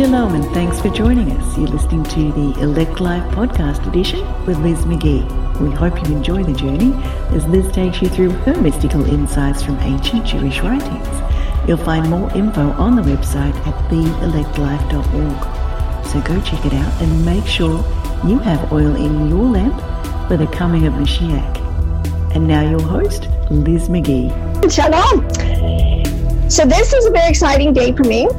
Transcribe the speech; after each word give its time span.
Shalom 0.00 0.32
and 0.34 0.46
thanks 0.54 0.80
for 0.80 0.88
joining 0.88 1.30
us. 1.32 1.58
You're 1.58 1.68
listening 1.68 2.04
to 2.04 2.32
the 2.32 2.54
Elect 2.62 3.02
Life 3.02 3.22
Podcast 3.34 3.86
Edition 3.86 4.20
with 4.46 4.56
Liz 4.60 4.86
McGee. 4.86 5.60
We 5.60 5.70
hope 5.72 5.98
you 5.98 6.06
enjoy 6.16 6.42
the 6.42 6.54
journey 6.54 6.94
as 7.36 7.46
Liz 7.48 7.70
takes 7.70 8.00
you 8.00 8.08
through 8.08 8.30
her 8.30 8.58
mystical 8.62 9.04
insights 9.04 9.62
from 9.62 9.78
ancient 9.80 10.24
Jewish 10.24 10.60
writings. 10.60 11.06
You'll 11.68 11.76
find 11.76 12.08
more 12.08 12.34
info 12.34 12.70
on 12.70 12.96
the 12.96 13.02
website 13.02 13.54
at 13.66 13.74
theelectlife.org. 13.90 16.06
So 16.06 16.22
go 16.22 16.40
check 16.40 16.64
it 16.64 16.72
out 16.72 17.02
and 17.02 17.22
make 17.26 17.44
sure 17.44 17.84
you 18.26 18.38
have 18.38 18.72
oil 18.72 18.96
in 18.96 19.28
your 19.28 19.44
lamp 19.44 19.78
for 20.28 20.38
the 20.38 20.46
coming 20.46 20.86
of 20.86 20.94
Mashiach. 20.94 21.58
And 22.34 22.48
now 22.48 22.62
your 22.62 22.80
host, 22.80 23.28
Liz 23.50 23.90
McGee. 23.90 24.30
Shalom. 24.72 25.28
So 26.48 26.64
this 26.64 26.94
is 26.94 27.04
a 27.04 27.10
very 27.10 27.28
exciting 27.28 27.74
day 27.74 27.92
for 27.92 28.04
me 28.04 28.30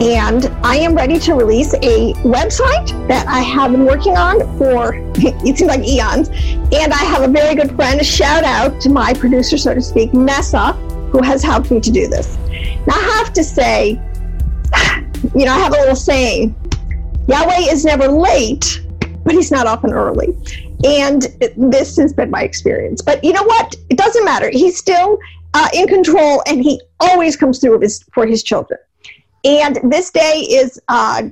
and 0.00 0.46
I 0.64 0.76
am 0.76 0.94
ready 0.94 1.18
to 1.18 1.34
release 1.34 1.74
a 1.74 2.14
website 2.24 2.88
that 3.08 3.26
I 3.28 3.40
have 3.40 3.72
been 3.72 3.84
working 3.84 4.16
on 4.16 4.38
for 4.56 4.94
it 5.16 5.58
seems 5.58 5.68
like 5.68 5.86
eons. 5.86 6.28
And 6.72 6.92
I 6.92 7.04
have 7.04 7.22
a 7.22 7.28
very 7.28 7.54
good 7.54 7.76
friend. 7.76 8.00
A 8.00 8.04
shout 8.04 8.42
out 8.42 8.80
to 8.80 8.88
my 8.88 9.12
producer, 9.12 9.58
so 9.58 9.74
to 9.74 9.82
speak, 9.82 10.14
Nessa, 10.14 10.72
who 11.12 11.22
has 11.22 11.42
helped 11.42 11.70
me 11.70 11.80
to 11.80 11.90
do 11.90 12.08
this. 12.08 12.38
Now 12.86 12.94
I 12.94 13.14
have 13.18 13.32
to 13.34 13.44
say, 13.44 13.90
you 15.34 15.44
know, 15.44 15.52
I 15.52 15.58
have 15.58 15.74
a 15.74 15.78
little 15.78 15.96
saying: 15.96 16.54
Yahweh 17.28 17.70
is 17.70 17.84
never 17.84 18.08
late, 18.08 18.80
but 19.24 19.34
He's 19.34 19.50
not 19.50 19.66
often 19.66 19.92
early. 19.92 20.34
And 20.82 21.24
this 21.58 21.98
has 21.98 22.14
been 22.14 22.30
my 22.30 22.42
experience. 22.42 23.02
But 23.02 23.22
you 23.22 23.34
know 23.34 23.44
what? 23.44 23.76
It 23.90 23.98
doesn't 23.98 24.24
matter. 24.24 24.48
He's 24.48 24.78
still 24.78 25.18
uh, 25.52 25.68
in 25.74 25.88
control, 25.88 26.42
and 26.46 26.62
He 26.62 26.80
always 27.00 27.36
comes 27.36 27.58
through 27.58 27.80
his, 27.80 28.02
for 28.14 28.26
His 28.26 28.42
children. 28.42 28.80
And 29.44 29.78
this 29.90 30.10
day 30.10 30.46
is 30.48 30.80
uh, 30.88 31.22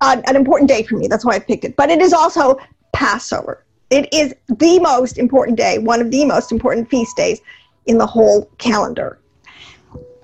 an 0.00 0.36
important 0.36 0.68
day 0.68 0.82
for 0.82 0.96
me. 0.96 1.06
That's 1.06 1.24
why 1.24 1.34
I 1.34 1.38
picked 1.38 1.64
it. 1.64 1.76
But 1.76 1.90
it 1.90 2.00
is 2.00 2.12
also 2.12 2.56
Passover. 2.92 3.64
It 3.90 4.12
is 4.12 4.34
the 4.48 4.78
most 4.80 5.18
important 5.18 5.56
day, 5.56 5.78
one 5.78 6.00
of 6.00 6.10
the 6.10 6.24
most 6.24 6.52
important 6.52 6.88
feast 6.90 7.16
days 7.16 7.40
in 7.86 7.98
the 7.98 8.06
whole 8.06 8.46
calendar 8.58 9.18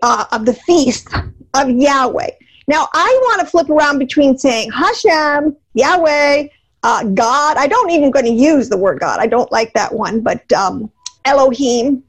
uh, 0.02 0.24
of 0.32 0.46
the 0.46 0.54
feast 0.54 1.08
of 1.54 1.70
Yahweh. 1.70 2.30
Now, 2.66 2.88
I 2.92 3.20
want 3.22 3.40
to 3.40 3.46
flip 3.46 3.70
around 3.70 3.98
between 3.98 4.36
saying 4.36 4.70
Hashem, 4.72 5.56
Yahweh, 5.74 6.48
uh, 6.82 7.04
God. 7.04 7.56
I 7.56 7.66
don't 7.66 7.90
even 7.90 8.10
going 8.10 8.26
to 8.26 8.30
use 8.30 8.68
the 8.68 8.76
word 8.76 9.00
God. 9.00 9.20
I 9.20 9.26
don't 9.26 9.50
like 9.50 9.72
that 9.74 9.92
one, 9.92 10.20
but 10.20 10.50
um, 10.52 10.90
Elohim 11.24 12.04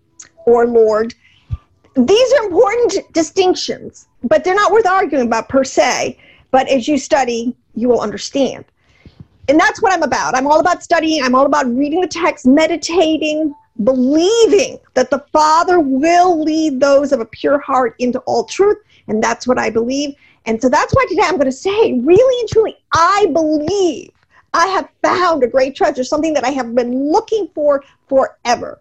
or 0.45 0.67
Lord. 0.67 1.13
These 1.95 2.33
are 2.33 2.45
important 2.45 3.13
distinctions 3.13 4.08
but 4.23 4.43
they're 4.43 4.55
not 4.55 4.71
worth 4.71 4.85
arguing 4.85 5.27
about 5.27 5.49
per 5.49 5.63
se. 5.63 6.17
But 6.51 6.67
as 6.67 6.87
you 6.87 6.97
study, 6.97 7.55
you 7.75 7.89
will 7.89 8.01
understand. 8.01 8.65
And 9.47 9.59
that's 9.59 9.81
what 9.81 9.91
I'm 9.93 10.03
about. 10.03 10.35
I'm 10.35 10.47
all 10.47 10.59
about 10.59 10.83
studying, 10.83 11.23
I'm 11.23 11.35
all 11.35 11.45
about 11.45 11.65
reading 11.67 12.01
the 12.01 12.07
text, 12.07 12.45
meditating, 12.45 13.53
believing 13.83 14.77
that 14.93 15.09
the 15.09 15.25
Father 15.31 15.79
will 15.79 16.43
lead 16.43 16.79
those 16.79 17.11
of 17.11 17.19
a 17.19 17.25
pure 17.25 17.59
heart 17.59 17.95
into 17.99 18.19
all 18.19 18.43
truth. 18.43 18.77
And 19.07 19.23
that's 19.23 19.47
what 19.47 19.57
I 19.57 19.69
believe. 19.69 20.15
And 20.45 20.61
so 20.61 20.69
that's 20.69 20.93
why 20.93 21.05
today 21.09 21.23
I'm 21.25 21.35
going 21.35 21.45
to 21.45 21.51
say, 21.51 21.93
really 21.93 22.39
and 22.41 22.49
truly, 22.49 22.77
I 22.93 23.27
believe 23.33 24.11
I 24.53 24.67
have 24.67 24.89
found 25.01 25.43
a 25.43 25.47
great 25.47 25.75
treasure, 25.75 26.03
something 26.03 26.33
that 26.33 26.43
I 26.43 26.49
have 26.49 26.73
been 26.75 27.11
looking 27.11 27.49
for 27.53 27.83
forever. 28.07 28.79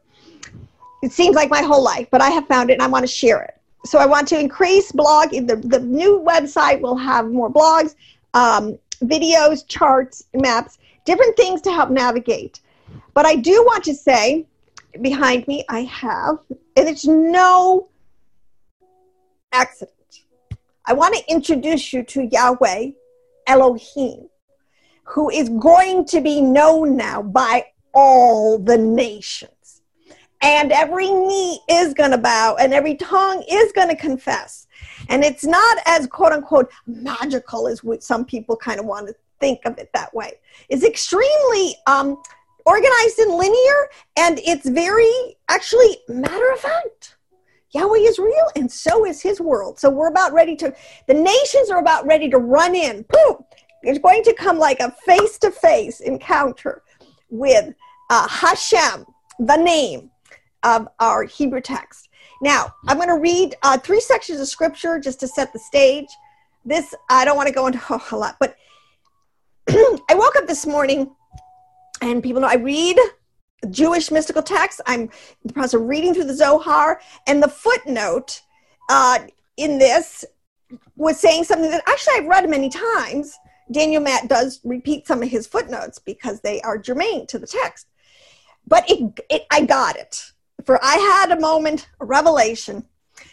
It 1.02 1.12
seems 1.12 1.36
like 1.36 1.50
my 1.50 1.62
whole 1.62 1.82
life, 1.82 2.08
but 2.10 2.20
I 2.20 2.30
have 2.30 2.46
found 2.46 2.70
it 2.70 2.74
and 2.74 2.82
I 2.82 2.88
want 2.88 3.04
to 3.04 3.12
share 3.12 3.42
it 3.42 3.57
so 3.88 3.98
I 3.98 4.06
want 4.06 4.28
to 4.28 4.38
increase 4.38 4.92
blog. 4.92 5.30
The, 5.30 5.56
the 5.64 5.80
new 5.80 6.20
website 6.20 6.80
will 6.80 6.96
have 6.96 7.30
more 7.30 7.50
blogs, 7.50 7.94
um, 8.34 8.78
videos, 9.02 9.66
charts, 9.66 10.24
maps, 10.34 10.78
different 11.06 11.36
things 11.36 11.62
to 11.62 11.72
help 11.72 11.88
navigate. 11.90 12.60
But 13.14 13.24
I 13.24 13.36
do 13.36 13.64
want 13.64 13.84
to 13.84 13.94
say, 13.94 14.46
behind 15.00 15.48
me, 15.48 15.64
I 15.70 15.80
have, 15.80 16.38
and 16.76 16.88
it's 16.88 17.06
no 17.06 17.88
accident. 19.52 19.94
I 20.84 20.92
want 20.92 21.14
to 21.16 21.30
introduce 21.30 21.92
you 21.92 22.02
to 22.02 22.28
Yahweh 22.30 22.90
Elohim, 23.46 24.28
who 25.04 25.30
is 25.30 25.48
going 25.48 26.04
to 26.06 26.20
be 26.20 26.42
known 26.42 26.96
now 26.96 27.22
by 27.22 27.64
all 27.94 28.58
the 28.58 28.76
nations 28.76 29.57
and 30.40 30.70
every 30.72 31.10
knee 31.10 31.60
is 31.68 31.94
going 31.94 32.12
to 32.12 32.18
bow 32.18 32.56
and 32.60 32.72
every 32.72 32.94
tongue 32.94 33.42
is 33.50 33.72
going 33.72 33.88
to 33.88 33.96
confess. 33.96 34.66
And 35.08 35.24
it's 35.24 35.44
not 35.44 35.78
as 35.86 36.06
quote 36.06 36.32
unquote 36.32 36.70
magical 36.86 37.66
as 37.66 37.82
what 37.82 38.02
some 38.02 38.24
people 38.24 38.56
kind 38.56 38.78
of 38.78 38.86
want 38.86 39.08
to 39.08 39.14
think 39.40 39.60
of 39.64 39.78
it 39.78 39.90
that 39.94 40.14
way. 40.14 40.32
It's 40.68 40.84
extremely 40.84 41.74
um, 41.86 42.20
organized 42.66 43.18
and 43.18 43.34
linear 43.34 43.88
and 44.16 44.38
it's 44.40 44.68
very 44.68 45.36
actually 45.48 45.98
matter 46.08 46.52
of 46.52 46.60
fact. 46.60 47.16
Yahweh 47.70 47.98
is 47.98 48.18
real 48.18 48.50
and 48.56 48.70
so 48.70 49.04
is 49.04 49.20
his 49.20 49.40
world. 49.40 49.78
So 49.78 49.90
we're 49.90 50.08
about 50.08 50.32
ready 50.32 50.56
to 50.56 50.74
the 51.06 51.14
nations 51.14 51.70
are 51.70 51.80
about 51.80 52.06
ready 52.06 52.30
to 52.30 52.38
run 52.38 52.74
in. 52.74 53.04
Boom! 53.10 53.44
It's 53.82 53.98
going 53.98 54.22
to 54.24 54.34
come 54.34 54.58
like 54.58 54.80
a 54.80 54.94
face-to-face 55.04 56.00
encounter 56.00 56.82
with 57.30 57.74
uh, 58.10 58.26
hashem 58.26 59.04
the 59.38 59.56
name 59.56 60.10
of 60.68 60.88
our 61.00 61.24
Hebrew 61.24 61.62
text. 61.62 62.08
Now, 62.42 62.74
I'm 62.86 62.98
going 62.98 63.08
to 63.08 63.18
read 63.18 63.56
uh, 63.62 63.78
three 63.78 64.00
sections 64.00 64.38
of 64.38 64.48
scripture 64.48 65.00
just 65.00 65.18
to 65.20 65.28
set 65.28 65.52
the 65.52 65.58
stage. 65.58 66.08
This, 66.64 66.94
I 67.08 67.24
don't 67.24 67.36
want 67.36 67.48
to 67.48 67.54
go 67.54 67.66
into 67.66 67.80
a 68.12 68.16
lot, 68.16 68.36
but 68.38 68.56
I 69.68 70.14
woke 70.14 70.36
up 70.36 70.46
this 70.46 70.66
morning 70.66 71.10
and 72.02 72.22
people 72.22 72.40
know 72.40 72.48
I 72.48 72.56
read 72.56 72.98
Jewish 73.70 74.10
mystical 74.10 74.42
texts. 74.42 74.80
I'm 74.86 75.02
in 75.02 75.10
the 75.44 75.52
process 75.52 75.74
of 75.74 75.82
reading 75.82 76.14
through 76.14 76.24
the 76.24 76.34
Zohar, 76.34 77.00
and 77.26 77.42
the 77.42 77.48
footnote 77.48 78.40
uh, 78.88 79.18
in 79.56 79.78
this 79.78 80.24
was 80.96 81.18
saying 81.18 81.44
something 81.44 81.70
that 81.70 81.82
actually 81.86 82.14
I've 82.16 82.26
read 82.26 82.48
many 82.48 82.68
times. 82.68 83.36
Daniel 83.72 84.02
Matt 84.02 84.28
does 84.28 84.60
repeat 84.64 85.06
some 85.06 85.22
of 85.22 85.28
his 85.28 85.46
footnotes 85.46 85.98
because 85.98 86.40
they 86.40 86.60
are 86.60 86.78
germane 86.78 87.26
to 87.26 87.38
the 87.38 87.46
text. 87.46 87.88
But 88.66 88.88
it, 88.88 89.20
it 89.28 89.46
I 89.50 89.62
got 89.62 89.96
it 89.96 90.32
for 90.68 90.78
I 90.84 90.96
had 90.96 91.32
a 91.32 91.40
moment, 91.40 91.88
a 91.98 92.04
revelation. 92.04 92.84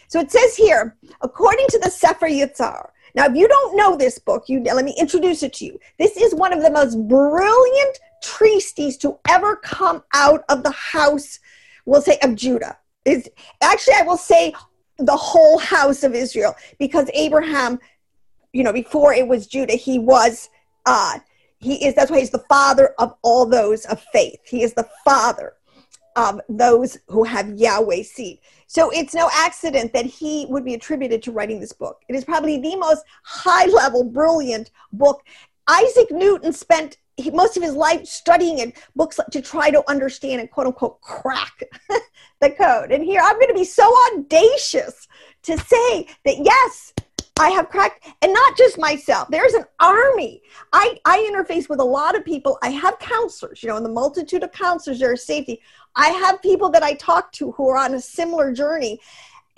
So 0.08 0.18
it 0.20 0.32
says 0.32 0.56
here, 0.56 0.96
according 1.20 1.66
to 1.68 1.78
the 1.78 1.90
Sefer 1.90 2.28
Yetzirah. 2.28 2.88
Now, 3.14 3.26
if 3.26 3.36
you 3.36 3.46
don't 3.46 3.76
know 3.76 3.94
this 3.94 4.18
book, 4.18 4.44
you 4.48 4.62
let 4.62 4.86
me 4.86 4.94
introduce 4.98 5.42
it 5.42 5.52
to 5.56 5.66
you. 5.66 5.78
This 5.98 6.16
is 6.16 6.34
one 6.34 6.54
of 6.54 6.62
the 6.62 6.70
most 6.70 6.96
brilliant 7.06 7.98
treatises 8.22 8.96
to 8.98 9.18
ever 9.28 9.56
come 9.56 10.02
out 10.14 10.44
of 10.48 10.62
the 10.62 10.70
house, 10.70 11.38
we'll 11.84 12.00
say, 12.00 12.18
of 12.22 12.36
Judah. 12.36 12.78
Is 13.04 13.28
actually, 13.62 13.96
I 13.98 14.02
will 14.04 14.16
say, 14.16 14.54
the 14.96 15.14
whole 15.14 15.58
house 15.58 16.04
of 16.04 16.14
Israel, 16.14 16.56
because 16.78 17.10
Abraham, 17.12 17.78
you 18.54 18.64
know, 18.64 18.72
before 18.72 19.12
it 19.12 19.28
was 19.28 19.46
Judah, 19.46 19.74
he 19.74 19.98
was. 19.98 20.48
Uh, 20.86 21.18
he 21.58 21.84
is 21.84 21.94
that's 21.94 22.10
why 22.10 22.20
he's 22.20 22.30
the 22.30 22.44
father 22.48 22.94
of 22.98 23.14
all 23.22 23.46
those 23.46 23.86
of 23.86 23.98
faith 24.12 24.38
he 24.44 24.62
is 24.62 24.74
the 24.74 24.86
father 25.06 25.54
of 26.16 26.40
those 26.48 26.98
who 27.08 27.24
have 27.24 27.50
Yahweh 27.50 28.02
seed. 28.02 28.38
So 28.66 28.90
it's 28.90 29.14
no 29.14 29.30
accident 29.32 29.92
that 29.92 30.06
he 30.06 30.46
would 30.48 30.64
be 30.64 30.74
attributed 30.74 31.22
to 31.22 31.32
writing 31.32 31.60
this 31.60 31.72
book. 31.72 32.00
It 32.08 32.16
is 32.16 32.24
probably 32.24 32.60
the 32.60 32.76
most 32.76 33.04
high 33.22 33.66
level, 33.66 34.02
brilliant 34.02 34.70
book. 34.92 35.22
Isaac 35.68 36.10
Newton 36.10 36.52
spent 36.52 36.96
most 37.32 37.56
of 37.56 37.62
his 37.62 37.74
life 37.74 38.06
studying 38.06 38.58
it, 38.58 38.76
books 38.94 39.18
to 39.30 39.40
try 39.40 39.70
to 39.70 39.82
understand 39.88 40.40
and 40.40 40.50
quote 40.50 40.66
unquote 40.66 41.00
crack 41.00 41.62
the 42.40 42.50
code. 42.50 42.92
And 42.92 43.04
here 43.04 43.20
I'm 43.22 43.36
going 43.36 43.48
to 43.48 43.54
be 43.54 43.64
so 43.64 43.90
audacious 44.12 45.08
to 45.44 45.56
say 45.56 46.08
that 46.24 46.38
yes, 46.42 46.92
I 47.38 47.50
have 47.50 47.68
cracked, 47.68 48.06
and 48.22 48.32
not 48.32 48.56
just 48.56 48.78
myself. 48.78 49.28
There's 49.28 49.52
an 49.52 49.64
army. 49.78 50.40
I, 50.72 50.98
I 51.04 51.18
interface 51.30 51.68
with 51.68 51.80
a 51.80 51.84
lot 51.84 52.16
of 52.16 52.24
people. 52.24 52.58
I 52.62 52.70
have 52.70 52.98
counselors, 52.98 53.62
you 53.62 53.68
know, 53.68 53.76
in 53.76 53.82
the 53.82 53.90
multitude 53.90 54.42
of 54.42 54.52
counselors, 54.52 54.98
there 54.98 55.12
is 55.12 55.24
safety. 55.24 55.60
I 55.94 56.08
have 56.08 56.40
people 56.40 56.70
that 56.70 56.82
I 56.82 56.94
talk 56.94 57.32
to 57.32 57.52
who 57.52 57.68
are 57.68 57.76
on 57.76 57.94
a 57.94 58.00
similar 58.00 58.52
journey. 58.52 59.00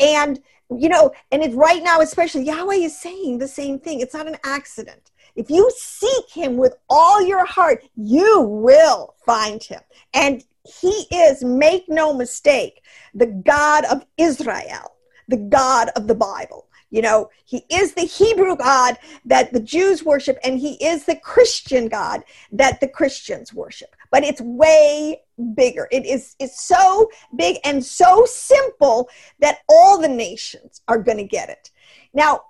And, 0.00 0.40
you 0.70 0.88
know, 0.88 1.12
and 1.30 1.42
it's 1.42 1.54
right 1.54 1.82
now, 1.82 2.00
especially 2.00 2.44
Yahweh 2.44 2.74
is 2.74 3.00
saying 3.00 3.38
the 3.38 3.48
same 3.48 3.78
thing. 3.78 4.00
It's 4.00 4.14
not 4.14 4.26
an 4.26 4.38
accident. 4.44 5.12
If 5.36 5.50
you 5.50 5.70
seek 5.76 6.30
him 6.30 6.56
with 6.56 6.74
all 6.90 7.24
your 7.24 7.44
heart, 7.44 7.84
you 7.94 8.40
will 8.40 9.14
find 9.24 9.62
him. 9.62 9.80
And 10.14 10.42
he 10.64 11.06
is, 11.12 11.44
make 11.44 11.88
no 11.88 12.12
mistake, 12.12 12.82
the 13.14 13.26
God 13.26 13.84
of 13.84 14.04
Israel, 14.16 14.96
the 15.28 15.36
God 15.36 15.90
of 15.94 16.08
the 16.08 16.14
Bible. 16.14 16.66
You 16.90 17.02
know, 17.02 17.30
he 17.44 17.64
is 17.70 17.94
the 17.94 18.02
Hebrew 18.02 18.56
God 18.56 18.98
that 19.26 19.52
the 19.52 19.60
Jews 19.60 20.04
worship, 20.04 20.38
and 20.42 20.58
he 20.58 20.74
is 20.84 21.04
the 21.04 21.16
Christian 21.16 21.88
God 21.88 22.22
that 22.52 22.80
the 22.80 22.88
Christians 22.88 23.52
worship. 23.52 23.94
But 24.10 24.24
it's 24.24 24.40
way 24.40 25.20
bigger. 25.54 25.86
It 25.90 26.06
is 26.06 26.34
it's 26.38 26.66
so 26.66 27.10
big 27.36 27.58
and 27.64 27.84
so 27.84 28.24
simple 28.26 29.08
that 29.40 29.58
all 29.68 30.00
the 30.00 30.08
nations 30.08 30.80
are 30.88 30.98
going 30.98 31.18
to 31.18 31.24
get 31.24 31.50
it. 31.50 31.70
Now, 32.14 32.40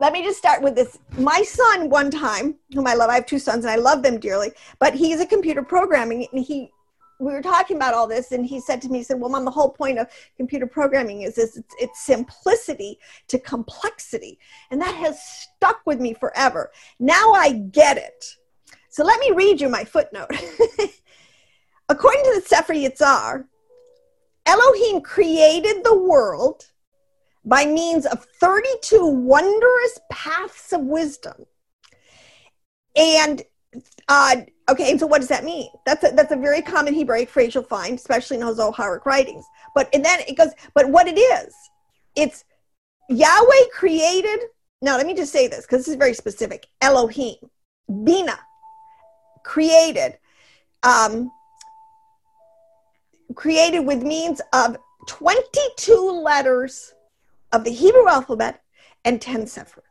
let 0.00 0.12
me 0.12 0.22
just 0.22 0.38
start 0.38 0.62
with 0.62 0.76
this. 0.76 0.96
My 1.18 1.42
son, 1.42 1.90
one 1.90 2.10
time, 2.10 2.54
whom 2.72 2.86
I 2.86 2.94
love, 2.94 3.10
I 3.10 3.16
have 3.16 3.26
two 3.26 3.40
sons 3.40 3.64
and 3.64 3.72
I 3.72 3.76
love 3.76 4.04
them 4.04 4.20
dearly, 4.20 4.52
but 4.78 4.94
he's 4.94 5.20
a 5.20 5.26
computer 5.26 5.62
programming 5.62 6.26
and 6.32 6.44
he 6.44 6.70
we 7.18 7.32
were 7.32 7.42
talking 7.42 7.76
about 7.76 7.94
all 7.94 8.06
this 8.06 8.32
and 8.32 8.46
he 8.46 8.60
said 8.60 8.80
to 8.80 8.88
me 8.88 8.98
he 8.98 9.04
said 9.04 9.18
well 9.18 9.30
mom 9.30 9.44
the 9.44 9.50
whole 9.50 9.70
point 9.70 9.98
of 9.98 10.06
computer 10.36 10.66
programming 10.66 11.22
is 11.22 11.34
this 11.34 11.56
it's, 11.56 11.74
it's, 11.78 12.04
simplicity 12.04 12.98
to 13.26 13.38
complexity 13.38 14.38
and 14.70 14.80
that 14.80 14.94
has 14.94 15.20
stuck 15.22 15.80
with 15.84 16.00
me 16.00 16.14
forever 16.14 16.70
now 16.98 17.32
i 17.32 17.52
get 17.52 17.96
it 17.96 18.24
so 18.88 19.04
let 19.04 19.18
me 19.20 19.32
read 19.32 19.60
you 19.60 19.68
my 19.68 19.84
footnote 19.84 20.30
according 21.88 22.22
to 22.24 22.40
the 22.40 22.46
sefer 22.46 22.74
yetzirah 22.74 23.44
elohim 24.46 25.00
created 25.00 25.82
the 25.84 25.98
world 25.98 26.66
by 27.48 27.64
means 27.64 28.04
of 28.04 28.24
32 28.40 29.06
wondrous 29.06 29.98
paths 30.10 30.72
of 30.72 30.82
wisdom. 30.82 31.46
And 32.94 33.42
uh, 34.08 34.36
okay, 34.68 34.90
and 34.90 35.00
so 35.00 35.06
what 35.06 35.20
does 35.20 35.28
that 35.28 35.44
mean? 35.44 35.68
That's 35.86 36.04
a, 36.04 36.10
that's 36.14 36.32
a 36.32 36.36
very 36.36 36.62
common 36.62 36.94
Hebraic 36.94 37.28
phrase 37.28 37.54
you'll 37.54 37.64
find, 37.64 37.94
especially 37.94 38.38
in 38.38 38.42
Zoharic 38.42 39.06
writings. 39.06 39.44
But 39.74 39.88
and 39.94 40.04
then 40.04 40.20
it 40.26 40.36
goes, 40.36 40.52
but 40.74 40.88
what 40.88 41.06
it 41.08 41.18
is, 41.18 41.54
it's 42.14 42.44
Yahweh 43.08 43.68
created. 43.72 44.40
Now 44.82 44.96
let 44.96 45.06
me 45.06 45.14
just 45.14 45.32
say 45.32 45.48
this 45.48 45.62
because 45.62 45.78
this 45.78 45.88
is 45.88 45.96
very 45.96 46.14
specific. 46.14 46.66
Elohim, 46.80 47.36
Bina, 48.04 48.38
created, 49.44 50.18
um, 50.82 51.30
created 53.34 53.80
with 53.80 54.02
means 54.02 54.40
of 54.52 54.76
22 55.08 56.22
letters 56.22 56.94
of 57.52 57.64
the 57.64 57.70
Hebrew 57.70 58.08
alphabet 58.08 58.62
and 59.04 59.20
10 59.20 59.46
Sefer. 59.46 59.82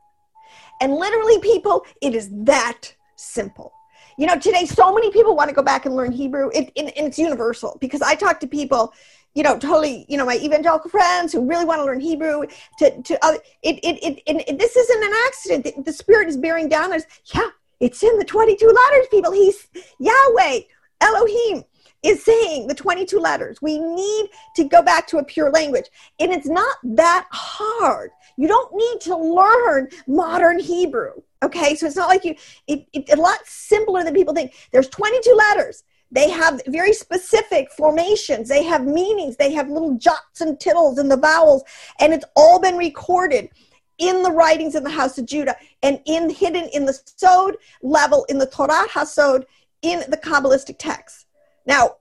And 0.80 0.94
literally, 0.94 1.40
people, 1.40 1.86
it 2.02 2.14
is 2.14 2.30
that 2.44 2.94
simple. 3.16 3.74
You 4.18 4.26
know, 4.26 4.38
today, 4.38 4.66
so 4.66 4.94
many 4.94 5.12
people 5.12 5.36
want 5.36 5.50
to 5.50 5.56
go 5.56 5.62
back 5.62 5.86
and 5.86 5.96
learn 5.96 6.12
Hebrew, 6.12 6.50
it, 6.50 6.72
it, 6.76 6.94
and 6.98 7.08
it's 7.08 7.20
universal 7.20 7.78
because 7.80 8.02
I 8.02 8.16
talk 8.16 8.40
to 8.40 8.48
people, 8.48 8.94
you 9.36 9.44
know, 9.44 9.60
totally, 9.60 10.08
you 10.10 10.18
know, 10.18 10.26
my 10.26 10.38
evangelical 10.38 10.90
friends 10.90 11.32
who 11.32 11.48
really 11.48 11.66
want 11.66 11.80
to 11.82 11.86
learn 11.86 12.00
Hebrew. 12.00 12.44
To, 12.80 13.02
to 13.02 13.20
it, 13.62 13.80
it, 13.84 14.00
it, 14.04 14.24
it, 14.26 14.58
this 14.58 14.76
isn't 14.76 15.04
an 15.04 15.14
accident. 15.28 15.64
The, 15.66 15.84
the 15.84 15.94
Spirit 15.94 16.28
is 16.30 16.38
bearing 16.38 16.68
down 16.68 16.94
us. 16.94 17.04
Yeah, 17.34 17.50
it's 17.80 18.02
in 18.02 18.18
the 18.18 18.26
22 18.26 18.66
letters, 18.66 19.08
people. 19.12 19.32
He's 19.32 19.68
Yahweh, 20.00 20.62
Elohim 21.00 21.64
is 22.04 22.24
saying 22.24 22.68
the 22.68 22.76
22 22.76 23.20
letters. 23.20 23.62
We 23.62 23.80
need 23.80 24.30
to 24.56 24.64
go 24.64 24.82
back 24.82 25.08
to 25.08 25.18
a 25.18 25.24
pure 25.24 25.52
language. 25.52 25.86
And 26.20 26.32
it's 26.32 26.48
not 26.48 26.78
that 26.84 27.28
hard. 27.32 28.12
You 28.38 28.48
don't 28.48 28.74
need 28.74 29.02
to 29.02 29.18
learn 29.18 29.90
modern 30.08 30.60
Hebrew. 30.60 31.14
Okay, 31.44 31.76
so 31.76 31.86
it's 31.86 31.96
not 31.96 32.10
like 32.10 32.26
you, 32.26 32.36
it, 32.68 32.88
it's 32.94 33.14
a 33.14 33.18
lot 33.18 33.40
simpler 33.46 34.04
than 34.04 34.14
people 34.14 34.34
think. 34.34 34.54
There's 34.72 34.90
22 34.90 35.34
letters. 35.34 35.84
They 36.10 36.30
have 36.30 36.62
very 36.68 36.94
specific 36.94 37.72
formations. 37.72 38.48
They 38.48 38.64
have 38.64 38.86
meanings. 38.86 39.36
They 39.36 39.52
have 39.54 39.70
little 39.70 39.96
jots 39.98 40.42
and 40.42 40.60
tittles 40.60 40.98
in 41.00 41.10
the 41.10 41.18
vowels. 41.18 41.64
And 42.00 42.14
it's 42.14 42.26
all 42.36 42.60
been 42.60 42.78
recorded 42.78 43.50
in 43.98 44.24
the 44.24 44.32
writings 44.32 44.76
in 44.76 44.84
the 44.84 44.90
house 44.90 45.18
of 45.18 45.26
Judah 45.26 45.56
and 45.84 46.00
in 46.06 46.30
hidden 46.30 46.70
in 46.74 46.86
the 46.86 46.98
Sod 47.18 47.58
level 47.82 48.26
in 48.30 48.38
the 48.38 48.46
Torah 48.46 48.88
Hasod 48.90 49.46
in 49.82 50.04
the 50.10 50.18
Kabbalistic 50.18 50.78
texts. 50.78 51.26
Now, 51.66 51.96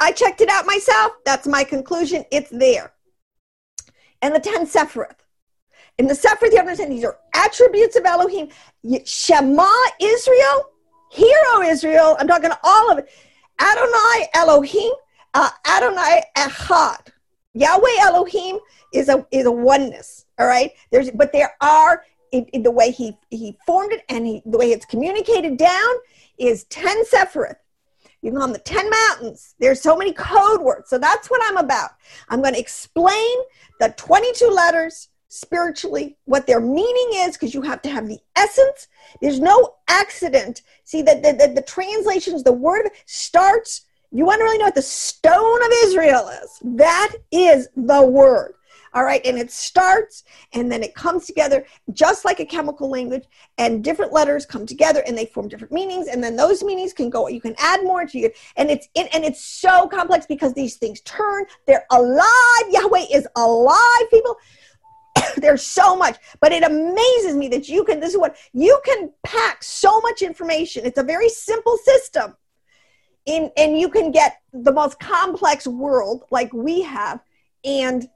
I 0.00 0.12
checked 0.12 0.40
it 0.40 0.48
out 0.48 0.66
myself. 0.66 1.12
That's 1.24 1.46
my 1.46 1.64
conclusion. 1.64 2.24
It's 2.30 2.50
there. 2.50 2.92
And 4.22 4.34
the 4.34 4.40
10 4.40 4.66
Sephiroth. 4.66 5.19
In 6.00 6.06
the 6.06 6.14
Sephiroth, 6.14 6.50
you 6.52 6.58
understand 6.58 6.90
these 6.90 7.04
are 7.04 7.18
attributes 7.34 7.94
of 7.94 8.06
Elohim. 8.06 8.48
Shema 9.04 9.68
Israel, 10.00 10.70
hero 11.10 11.60
Israel. 11.60 12.16
I'm 12.18 12.26
talking 12.26 12.50
all 12.62 12.90
of 12.90 12.96
it. 12.96 13.10
Adonai 13.60 14.28
Elohim, 14.32 14.92
uh, 15.34 15.50
Adonai 15.68 16.22
Echad. 16.38 17.08
Yahweh 17.52 17.98
Elohim 18.00 18.60
is 18.94 19.10
a 19.10 19.26
is 19.30 19.44
a 19.44 19.50
oneness. 19.52 20.24
All 20.38 20.46
right. 20.46 20.72
There's 20.90 21.10
but 21.10 21.32
there 21.34 21.52
are 21.60 22.02
in, 22.32 22.46
in 22.54 22.62
the 22.62 22.70
way 22.70 22.92
he 22.92 23.18
he 23.28 23.58
formed 23.66 23.92
it 23.92 24.02
and 24.08 24.26
he, 24.26 24.42
the 24.46 24.56
way 24.56 24.70
it's 24.70 24.86
communicated 24.86 25.58
down 25.58 25.94
is 26.38 26.64
ten 26.70 27.04
Sephiroth. 27.04 27.56
You 28.22 28.32
them 28.32 28.52
the 28.52 28.58
10 28.58 28.90
mountains. 28.90 29.54
There's 29.60 29.80
so 29.80 29.96
many 29.96 30.12
code 30.12 30.60
words. 30.60 30.90
So 30.90 30.98
that's 30.98 31.30
what 31.30 31.40
I'm 31.44 31.56
about. 31.56 31.92
I'm 32.28 32.42
going 32.42 32.52
to 32.52 32.60
explain 32.60 33.34
the 33.80 33.94
22 33.96 34.46
letters 34.46 35.08
spiritually, 35.30 36.16
what 36.24 36.46
their 36.46 36.60
meaning 36.60 37.10
is, 37.14 37.36
because 37.36 37.54
you 37.54 37.62
have 37.62 37.80
to 37.80 37.88
have 37.88 38.08
the 38.08 38.18
essence. 38.34 38.88
There's 39.22 39.38
no 39.38 39.76
accident. 39.88 40.62
See, 40.84 41.02
that 41.02 41.22
the, 41.22 41.32
the, 41.32 41.54
the 41.54 41.62
translations, 41.62 42.42
the 42.42 42.52
word 42.52 42.90
starts, 43.06 43.86
you 44.10 44.26
want 44.26 44.40
to 44.40 44.44
really 44.44 44.58
know 44.58 44.64
what 44.64 44.74
the 44.74 44.82
stone 44.82 45.62
of 45.62 45.70
Israel 45.84 46.28
is. 46.28 46.58
That 46.64 47.12
is 47.30 47.68
the 47.76 48.02
word. 48.02 48.54
All 48.92 49.04
right. 49.04 49.24
And 49.24 49.38
it 49.38 49.52
starts 49.52 50.24
and 50.52 50.70
then 50.70 50.82
it 50.82 50.96
comes 50.96 51.26
together 51.26 51.64
just 51.92 52.24
like 52.24 52.40
a 52.40 52.44
chemical 52.44 52.90
language, 52.90 53.22
and 53.56 53.84
different 53.84 54.12
letters 54.12 54.44
come 54.44 54.66
together 54.66 55.04
and 55.06 55.16
they 55.16 55.26
form 55.26 55.46
different 55.46 55.72
meanings. 55.72 56.08
And 56.08 56.22
then 56.24 56.34
those 56.34 56.64
meanings 56.64 56.92
can 56.92 57.08
go, 57.08 57.28
you 57.28 57.40
can 57.40 57.54
add 57.58 57.84
more 57.84 58.04
to 58.04 58.18
you. 58.18 58.32
And 58.56 58.68
it's 58.68 58.88
it, 58.96 59.08
and 59.14 59.24
it's 59.24 59.44
so 59.44 59.86
complex 59.86 60.26
because 60.26 60.54
these 60.54 60.74
things 60.74 61.00
turn, 61.02 61.44
they're 61.68 61.86
alive. 61.92 62.64
Yahweh 62.70 63.06
is 63.12 63.28
alive, 63.36 64.10
people. 64.10 64.36
There's 65.36 65.62
so 65.62 65.96
much, 65.96 66.16
but 66.40 66.52
it 66.52 66.62
amazes 66.62 67.36
me 67.36 67.48
that 67.48 67.68
you 67.68 67.84
can. 67.84 68.00
This 68.00 68.12
is 68.12 68.18
what 68.18 68.36
you 68.52 68.80
can 68.84 69.12
pack 69.24 69.62
so 69.62 70.00
much 70.00 70.22
information. 70.22 70.84
It's 70.84 70.98
a 70.98 71.02
very 71.02 71.28
simple 71.28 71.76
system, 71.78 72.36
in 73.26 73.50
and 73.56 73.78
you 73.78 73.88
can 73.88 74.10
get 74.10 74.40
the 74.52 74.72
most 74.72 74.98
complex 74.98 75.66
world 75.66 76.24
like 76.30 76.52
we 76.52 76.82
have, 76.82 77.20
and 77.64 78.08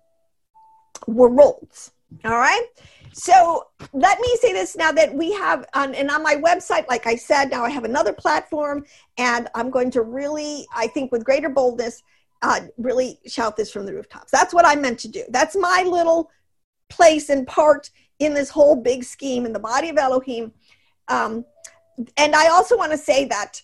worlds. 1.07 1.93
All 2.25 2.39
right. 2.39 2.67
So 3.13 3.69
let 3.93 4.19
me 4.21 4.37
say 4.41 4.53
this 4.53 4.77
now 4.77 4.91
that 4.91 5.15
we 5.15 5.33
have, 5.35 5.65
on, 5.75 5.95
and 5.95 6.11
on 6.11 6.23
my 6.23 6.35
website, 6.35 6.89
like 6.89 7.07
I 7.07 7.15
said, 7.15 7.51
now 7.51 7.65
I 7.65 7.71
have 7.71 7.85
another 7.85 8.13
platform, 8.13 8.85
and 9.19 9.49
I'm 9.55 9.71
going 9.71 9.93
to 9.93 10.03
really, 10.03 10.67
I 10.75 10.89
think, 10.89 11.13
with 11.13 11.25
greater 11.25 11.49
boldness, 11.49 12.03
uh, 12.43 12.63
really 12.77 13.21
shout 13.27 13.57
this 13.57 13.71
from 13.71 13.87
the 13.87 13.95
rooftops. 13.95 14.33
That's 14.33 14.53
what 14.53 14.67
I 14.67 14.75
meant 14.75 14.99
to 15.01 15.09
do. 15.09 15.23
That's 15.31 15.55
my 15.55 15.85
little 15.87 16.31
place 16.89 17.29
and 17.29 17.47
part 17.47 17.91
in 18.19 18.35
this 18.35 18.51
whole 18.51 18.77
big 18.77 19.05
scheme 19.05 19.47
in 19.47 19.53
the 19.53 19.59
body 19.59 19.89
of 19.89 19.99
Elohim. 19.99 20.53
Um, 21.09 21.45
and 22.17 22.35
I 22.35 22.49
also 22.49 22.77
want 22.77 22.93
to 22.93 22.99
say 22.99 23.25
that 23.27 23.63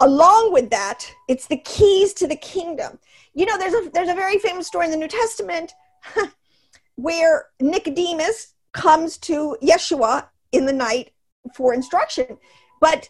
along 0.00 0.52
with 0.52 0.70
that, 0.70 1.04
it's 1.28 1.46
the 1.46 1.58
keys 1.58 2.12
to 2.14 2.26
the 2.26 2.36
kingdom. 2.36 2.98
You 3.34 3.46
know, 3.46 3.58
there's 3.58 3.74
a 3.74 3.90
there's 3.90 4.08
a 4.08 4.14
very 4.14 4.38
famous 4.38 4.66
story 4.66 4.86
in 4.86 4.90
the 4.90 4.96
New 4.96 5.08
Testament 5.08 5.72
where 6.96 7.46
Nicodemus 7.60 8.54
comes 8.72 9.18
to 9.18 9.56
Yeshua 9.62 10.26
in 10.52 10.66
the 10.66 10.72
night 10.72 11.12
for 11.54 11.74
instruction. 11.74 12.38
But 12.80 13.08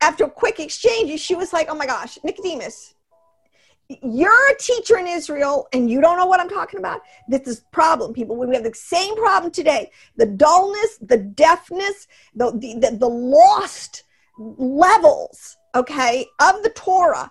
after 0.00 0.24
a 0.24 0.30
quick 0.30 0.60
exchange, 0.60 1.10
Yeshua's 1.10 1.52
like, 1.52 1.68
oh 1.70 1.74
my 1.74 1.86
gosh, 1.86 2.18
Nicodemus, 2.24 2.94
you're 4.02 4.50
a 4.50 4.56
teacher 4.58 4.98
in 4.98 5.06
Israel 5.06 5.66
and 5.72 5.90
you 5.90 6.00
don't 6.00 6.16
know 6.16 6.26
what 6.26 6.40
I'm 6.40 6.48
talking 6.48 6.78
about. 6.78 7.00
This 7.28 7.46
is 7.46 7.60
problem, 7.72 8.12
people. 8.12 8.36
We 8.36 8.54
have 8.54 8.64
the 8.64 8.74
same 8.74 9.16
problem 9.16 9.50
today. 9.50 9.90
The 10.16 10.26
dullness, 10.26 10.98
the 11.00 11.18
deafness, 11.18 12.06
the, 12.34 12.52
the, 12.52 12.96
the, 12.96 13.08
lost 13.08 14.04
levels, 14.38 15.56
okay, 15.74 16.26
of 16.40 16.62
the 16.62 16.70
Torah 16.70 17.30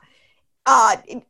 uh, 0.72 0.98
it, 1.08 1.24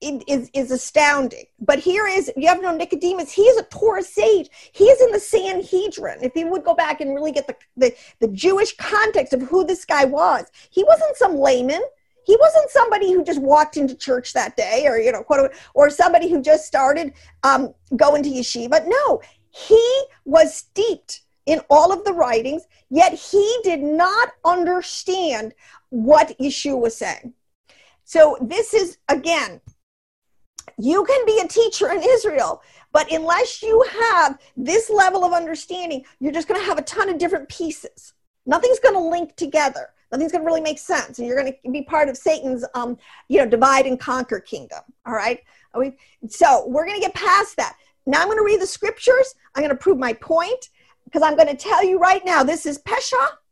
it 0.00 0.22
is, 0.28 0.50
is 0.54 0.70
astounding. 0.70 1.44
But 1.58 1.80
here 1.80 2.06
is, 2.06 2.30
you 2.36 2.46
have 2.46 2.62
no 2.62 2.76
Nicodemus, 2.76 3.32
he 3.32 3.42
is 3.42 3.58
a 3.58 3.64
Torah 3.64 4.04
sage. 4.04 4.48
He 4.72 4.84
is 4.84 5.00
in 5.02 5.10
the 5.10 5.18
Sanhedrin. 5.18 6.22
If 6.22 6.36
you 6.36 6.48
would 6.48 6.62
go 6.62 6.74
back 6.74 7.00
and 7.00 7.12
really 7.12 7.32
get 7.32 7.48
the, 7.48 7.56
the, 7.76 7.92
the 8.20 8.28
Jewish 8.28 8.76
context 8.76 9.32
of 9.32 9.42
who 9.42 9.64
this 9.64 9.84
guy 9.84 10.04
was, 10.04 10.44
he 10.70 10.84
wasn't 10.84 11.16
some 11.16 11.36
layman. 11.36 11.82
He 12.24 12.36
wasn't 12.40 12.70
somebody 12.70 13.12
who 13.12 13.24
just 13.24 13.40
walked 13.40 13.76
into 13.76 13.94
church 13.94 14.32
that 14.32 14.56
day 14.56 14.84
or, 14.86 14.98
you 14.98 15.12
know, 15.12 15.22
quote, 15.22 15.52
or 15.74 15.90
somebody 15.90 16.30
who 16.30 16.42
just 16.42 16.66
started 16.66 17.12
um, 17.42 17.74
going 17.96 18.22
to 18.22 18.30
yeshiva. 18.30 18.86
No, 18.86 19.20
he 19.50 20.04
was 20.24 20.54
steeped 20.54 21.22
in 21.46 21.60
all 21.68 21.92
of 21.92 22.04
the 22.04 22.12
writings, 22.12 22.66
yet 22.90 23.12
he 23.12 23.58
did 23.62 23.80
not 23.80 24.30
understand 24.44 25.54
what 25.90 26.36
Yeshua 26.38 26.80
was 26.80 26.96
saying. 26.96 27.34
So 28.04 28.38
this 28.40 28.74
is 28.74 28.98
again, 29.08 29.60
you 30.78 31.04
can 31.04 31.26
be 31.26 31.40
a 31.40 31.48
teacher 31.48 31.90
in 31.92 32.02
Israel, 32.02 32.62
but 32.92 33.10
unless 33.12 33.62
you 33.62 33.84
have 34.10 34.38
this 34.56 34.90
level 34.90 35.24
of 35.24 35.32
understanding, 35.32 36.04
you're 36.20 36.32
just 36.32 36.48
going 36.48 36.60
to 36.60 36.66
have 36.66 36.78
a 36.78 36.82
ton 36.82 37.08
of 37.08 37.18
different 37.18 37.48
pieces. 37.48 38.14
Nothing's 38.46 38.80
going 38.80 38.94
to 38.94 39.00
link 39.00 39.36
together. 39.36 39.90
Nothing's 40.14 40.30
going 40.30 40.42
to 40.42 40.46
really 40.46 40.60
make 40.60 40.78
sense, 40.78 41.18
and 41.18 41.26
you're 41.26 41.36
going 41.36 41.52
to 41.52 41.70
be 41.72 41.82
part 41.82 42.08
of 42.08 42.16
Satan's, 42.16 42.64
um, 42.74 42.96
you 43.28 43.38
know, 43.38 43.46
divide 43.50 43.84
and 43.84 43.98
conquer 43.98 44.38
kingdom. 44.38 44.78
All 45.04 45.12
right. 45.12 45.40
So 46.28 46.68
we're 46.68 46.86
going 46.86 47.00
to 47.00 47.04
get 47.04 47.14
past 47.14 47.56
that. 47.56 47.76
Now 48.06 48.20
I'm 48.20 48.28
going 48.28 48.38
to 48.38 48.44
read 48.44 48.60
the 48.60 48.66
scriptures. 48.66 49.34
I'm 49.54 49.62
going 49.62 49.74
to 49.74 49.82
prove 49.82 49.98
my 49.98 50.12
point. 50.12 50.68
because 51.04 51.22
I'm 51.22 51.34
going 51.34 51.48
to 51.48 51.56
tell 51.56 51.84
you 51.84 51.98
right 51.98 52.24
now 52.24 52.44
this 52.44 52.64
is 52.64 52.78
Pesach 52.78 53.42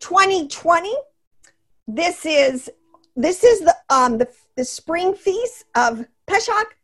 2020. 0.00 0.92
This 1.88 2.26
is 2.26 2.68
this 3.16 3.42
is 3.42 3.60
the 3.60 3.74
um 3.88 4.18
the, 4.18 4.28
the 4.56 4.64
spring 4.66 5.14
feast 5.14 5.64
of 5.74 6.04
Pesach, 6.26 6.76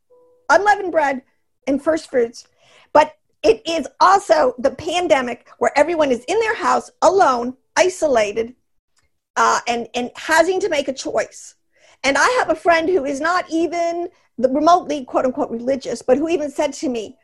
unleavened 0.48 0.90
bread, 0.90 1.20
and 1.66 1.82
first 1.82 2.10
fruits. 2.10 2.48
But 2.94 3.14
it 3.42 3.60
is 3.68 3.86
also 4.00 4.54
the 4.58 4.70
pandemic 4.70 5.48
where 5.58 5.76
everyone 5.76 6.10
is 6.10 6.24
in 6.28 6.40
their 6.40 6.56
house 6.56 6.90
alone, 7.02 7.56
isolated, 7.76 8.54
uh, 9.36 9.60
and 9.66 9.88
and 9.94 10.10
having 10.16 10.60
to 10.60 10.68
make 10.68 10.88
a 10.88 10.92
choice. 10.92 11.54
And 12.04 12.16
I 12.18 12.28
have 12.38 12.50
a 12.50 12.54
friend 12.54 12.88
who 12.88 13.04
is 13.04 13.20
not 13.20 13.44
even 13.50 14.08
remotely 14.38 15.04
quote 15.04 15.24
unquote 15.24 15.50
religious, 15.50 16.02
but 16.02 16.18
who 16.18 16.28
even 16.28 16.50
said 16.50 16.72
to 16.74 16.88
me, 16.88 17.16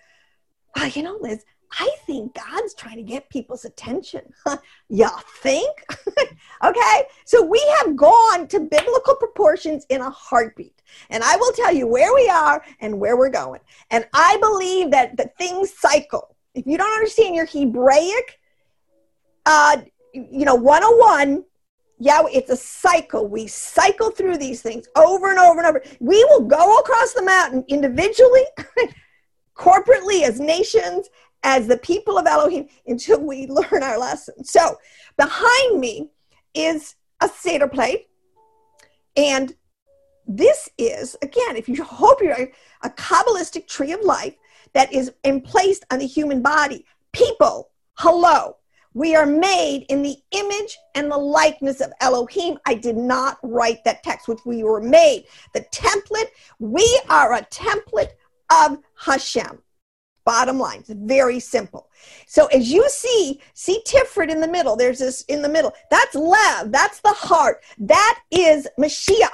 oh, 0.79 0.85
you 0.87 1.03
know, 1.03 1.19
Liz, 1.21 1.45
I 1.79 1.89
think 2.07 2.35
God's 2.35 2.75
trying 2.75 2.97
to 2.97 3.03
get 3.03 3.31
people's 3.31 3.65
attention. 3.65 4.23
you 4.89 5.09
think? 5.43 5.85
okay. 6.65 7.03
So 7.25 7.43
we 7.43 7.63
have 7.79 7.97
gone 7.97 8.47
to 8.49 8.61
biblical 8.61 9.15
proportions 9.17 9.87
in 9.89 10.01
a 10.01 10.11
heartbeat. 10.11 10.83
And 11.09 11.25
I 11.25 11.37
will 11.37 11.53
tell 11.53 11.73
you 11.73 11.87
where 11.87 12.15
we 12.15 12.29
are 12.29 12.63
and 12.81 13.01
where 13.01 13.17
we're 13.17 13.31
going. 13.31 13.61
And 13.91 14.07
I 14.13 14.37
believe 14.41 14.91
that 14.91 15.17
the 15.17 15.31
things 15.39 15.73
cycle. 15.75 16.37
If 16.55 16.67
you 16.67 16.77
don't 16.77 16.93
understand 16.93 17.35
your 17.35 17.47
Hebraic, 17.47 18.39
uh, 19.47 19.79
you 20.13 20.45
know, 20.45 20.55
101, 20.55 21.45
yeah, 22.03 22.23
it's 22.33 22.51
a 22.51 22.57
cycle. 22.57 23.29
We 23.29 23.47
cycle 23.47 24.11
through 24.11 24.39
these 24.39 24.61
things 24.61 24.89
over 24.97 25.31
and 25.31 25.39
over 25.39 25.61
and 25.61 25.69
over. 25.69 25.83
We 26.01 26.25
will 26.25 26.41
go 26.41 26.79
across 26.79 27.13
the 27.13 27.23
mountain 27.23 27.65
individually, 27.69 28.43
corporately, 29.57 30.23
as 30.23 30.41
nations, 30.41 31.09
as 31.45 31.69
the 31.69 31.77
people 31.77 32.19
of 32.19 32.27
Elohim 32.27 32.67
until 32.89 33.21
we 33.21 33.47
learn 33.49 33.85
our 33.85 33.99
lesson. 33.99 34.43
So 34.45 34.79
behind 35.17 35.79
me 35.79 36.11
is 36.55 36.97
a 37.21 37.29
Seder 37.29 37.69
plate. 37.69 38.09
And 39.17 39.55
this 40.27 40.69
is, 40.79 41.17
again, 41.23 41.57
if 41.57 41.69
you 41.69 41.85
hope 41.85 42.21
you're 42.21 42.51
a 42.83 42.91
Kabbalistic 42.91 43.69
tree 43.69 43.93
of 43.93 44.01
life 44.01 44.35
that 44.73 44.93
is 44.93 45.13
emplaced 45.25 45.85
on 45.93 46.01
the 46.01 46.07
human 46.07 46.43
body. 46.43 46.85
People, 47.13 47.71
hello. 47.95 48.57
We 48.95 49.17
are 49.17 49.27
made 49.27 49.87
in 49.89 50.03
the 50.03 50.17
image 50.33 50.79
and 50.95 51.11
the 51.11 51.17
likeness 51.17 51.81
of 51.81 51.93
Elohim. 52.01 52.59
I 52.67 52.75
did 52.75 52.97
not 52.97 53.39
write 53.43 53.85
that 53.85 54.03
text, 54.03 54.29
which 54.29 54.45
we 54.45 54.63
were 54.63 54.81
made. 54.81 55.25
The 55.55 55.65
template, 55.73 56.29
we 56.59 57.01
are 57.09 57.35
a 57.35 57.43
template 57.43 58.11
of 58.51 58.79
Hashem. 58.97 59.59
Bottom 60.25 60.59
line, 60.59 60.81
it's 60.81 60.91
very 60.91 61.41
simple. 61.41 61.89
So 62.27 62.47
as 62.47 62.71
you 62.71 62.89
see, 62.89 63.41
see 63.55 63.83
Tiferet 63.87 64.31
in 64.31 64.41
the 64.41 64.47
middle. 64.47 64.77
There's 64.77 65.01
this 65.01 65.23
in 65.23 65.43
the 65.43 65.49
middle. 65.49 65.73
That's 65.91 66.15
Lev. 66.15 66.71
That's 66.71 67.01
the 67.01 67.13
heart. 67.13 67.63
That 67.79 68.21
is 68.31 68.69
Mashiach. 68.79 69.31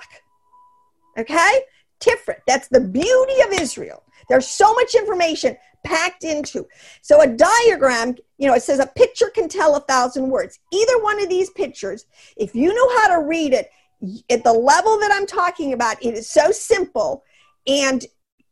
Okay? 1.19 1.61
Tiferet. 2.01 2.41
That's 2.47 2.69
the 2.69 2.81
beauty 2.81 3.41
of 3.43 3.61
Israel. 3.61 4.03
There's 4.29 4.47
so 4.47 4.73
much 4.75 4.95
information 4.95 5.57
packed 5.85 6.25
into. 6.25 6.67
So 7.03 7.21
a 7.21 7.27
diagram, 7.27 8.17
you 8.39 8.49
know, 8.49 8.55
it 8.55 8.63
says 8.63 8.81
a 8.81 8.87
picture 8.87 9.31
can 9.35 9.49
tell 9.49 9.77
a 9.77 9.81
thousand 9.81 10.29
words. 10.29 10.59
Either 10.73 11.03
one 11.03 11.23
of 11.23 11.29
these 11.29 11.51
pictures, 11.51 12.07
if 12.37 12.55
you 12.55 12.75
know 12.75 13.01
how 13.01 13.19
to 13.19 13.27
read 13.27 13.53
it 13.53 13.71
at 14.31 14.45
the 14.45 14.53
level 14.53 14.99
that 15.01 15.11
I'm 15.13 15.27
talking 15.27 15.73
about, 15.73 16.03
it 16.05 16.15
is 16.15 16.31
so 16.31 16.51
simple 16.51 17.25
and 17.67 18.05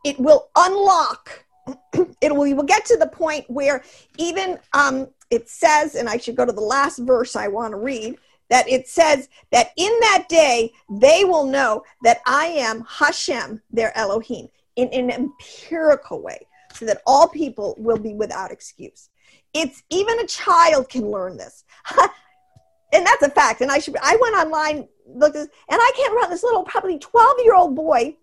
it 0.05 0.19
will 0.19 0.49
unlock 0.57 1.47
it 2.21 2.35
will, 2.35 2.55
will 2.55 2.63
get 2.63 2.85
to 2.87 2.97
the 2.97 3.09
point 3.09 3.45
where 3.49 3.83
even 4.19 4.59
um, 4.73 5.09
it 5.31 5.49
says, 5.49 5.95
and 5.95 6.09
I 6.09 6.17
should 6.17 6.37
go 6.37 6.45
to 6.45 6.53
the 6.53 6.61
last 6.61 6.99
verse 6.99 7.37
I 7.37 7.49
want 7.49 7.73
to 7.73 7.79
read, 7.79 8.17
that 8.49 8.69
it 8.69 8.89
says 8.89 9.29
that 9.51 9.71
in 9.77 9.93
that 10.01 10.27
day 10.29 10.73
they 10.89 11.25
will 11.25 11.47
know 11.47 11.83
that 12.05 12.21
I 12.27 12.47
am 12.47 12.85
Hashem, 12.89 13.61
their 13.71 13.97
Elohim, 13.99 14.49
in 14.77 14.89
an 14.89 15.11
empirical 15.11 16.23
way, 16.23 16.47
so 16.77 16.87
that 16.87 17.03
all 17.07 17.29
people 17.29 17.75
will 17.79 17.99
be 17.99 18.15
without 18.15 18.53
excuse. 18.53 19.11
It's 19.55 19.83
even 19.91 20.19
a 20.21 20.27
child 20.27 20.89
can 20.89 21.11
learn 21.11 21.37
this. 21.37 21.65
and 22.93 23.07
that's 23.07 23.23
a 23.23 23.31
fact. 23.31 23.61
And 23.61 23.71
I 23.71 23.79
should 23.79 23.97
I 24.03 24.17
went 24.21 24.37
online, 24.37 24.89
looked 25.07 25.37
at 25.37 25.47
this, 25.47 25.57
and 25.69 25.81
I 25.81 25.93
can't 25.97 26.13
remember 26.13 26.35
this 26.35 26.43
little 26.43 26.65
probably 26.65 26.99
12 26.99 27.37
year 27.45 27.55
old 27.55 27.75
boy 27.75 28.17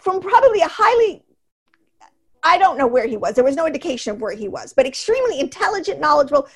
from 0.00 0.20
probably 0.20 0.60
a 0.60 0.68
highly 0.68 1.24
I 2.42 2.58
don't 2.58 2.78
know 2.78 2.86
where 2.86 3.06
he 3.06 3.16
was. 3.16 3.34
There 3.34 3.44
was 3.44 3.56
no 3.56 3.66
indication 3.66 4.14
of 4.14 4.20
where 4.20 4.34
he 4.34 4.48
was, 4.48 4.72
but 4.72 4.86
extremely 4.86 5.40
intelligent, 5.40 6.00
knowledgeable. 6.00 6.48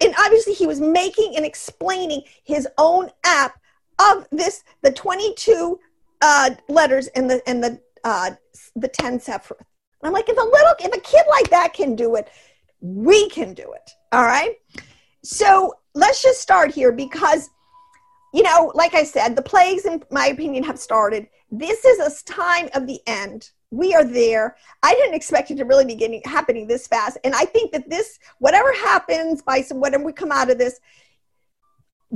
And 0.00 0.14
obviously, 0.18 0.54
he 0.54 0.66
was 0.66 0.80
making 0.80 1.36
and 1.36 1.44
explaining 1.44 2.22
his 2.42 2.66
own 2.78 3.10
app 3.24 3.60
of 4.00 4.26
this, 4.32 4.64
the 4.82 4.90
22 4.90 5.78
uh, 6.22 6.50
letters 6.68 7.06
and 7.08 7.30
the 7.30 7.48
and 7.48 7.62
the 7.62 7.80
uh, 8.02 8.32
the 8.76 8.88
10 8.88 9.20
separate. 9.20 9.60
I'm 10.02 10.12
like, 10.12 10.28
if 10.28 10.36
a 10.36 10.40
little, 10.40 10.74
if 10.80 10.92
a 10.94 11.00
kid 11.00 11.24
like 11.28 11.50
that 11.50 11.72
can 11.72 11.94
do 11.94 12.16
it, 12.16 12.28
we 12.80 13.28
can 13.28 13.54
do 13.54 13.72
it. 13.72 13.90
All 14.12 14.24
right. 14.24 14.56
So 15.22 15.74
let's 15.94 16.22
just 16.22 16.40
start 16.40 16.72
here 16.72 16.92
because, 16.92 17.50
you 18.32 18.42
know, 18.42 18.72
like 18.74 18.94
I 18.94 19.04
said, 19.04 19.36
the 19.36 19.42
plagues, 19.42 19.84
in 19.84 20.02
my 20.10 20.28
opinion, 20.28 20.64
have 20.64 20.78
started. 20.78 21.26
This 21.50 21.84
is 21.84 21.98
a 21.98 22.24
time 22.24 22.70
of 22.74 22.86
the 22.86 23.00
end 23.06 23.50
we 23.70 23.94
are 23.94 24.04
there. 24.04 24.56
I 24.82 24.94
didn't 24.94 25.14
expect 25.14 25.50
it 25.50 25.56
to 25.56 25.64
really 25.64 25.84
be 25.84 25.94
getting 25.94 26.22
happening 26.24 26.66
this 26.66 26.86
fast. 26.86 27.18
And 27.24 27.34
I 27.34 27.44
think 27.44 27.72
that 27.72 27.88
this, 27.88 28.18
whatever 28.38 28.72
happens 28.72 29.42
by 29.42 29.62
some, 29.62 29.80
whatever 29.80 30.04
we 30.04 30.12
come 30.12 30.32
out 30.32 30.50
of 30.50 30.58
this, 30.58 30.80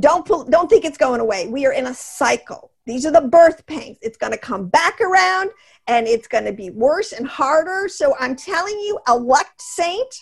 don't 0.00 0.26
pull, 0.26 0.44
don't 0.44 0.68
think 0.68 0.84
it's 0.84 0.98
going 0.98 1.20
away. 1.20 1.46
We 1.46 1.66
are 1.66 1.72
in 1.72 1.86
a 1.86 1.94
cycle. 1.94 2.72
These 2.86 3.06
are 3.06 3.12
the 3.12 3.20
birth 3.20 3.64
pains. 3.66 3.98
It's 4.02 4.16
going 4.16 4.32
to 4.32 4.38
come 4.38 4.66
back 4.68 5.00
around 5.00 5.50
and 5.86 6.06
it's 6.06 6.28
going 6.28 6.44
to 6.44 6.52
be 6.52 6.70
worse 6.70 7.12
and 7.12 7.26
harder. 7.26 7.88
So 7.88 8.14
I'm 8.18 8.36
telling 8.36 8.78
you, 8.80 8.98
elect 9.08 9.60
saint, 9.60 10.14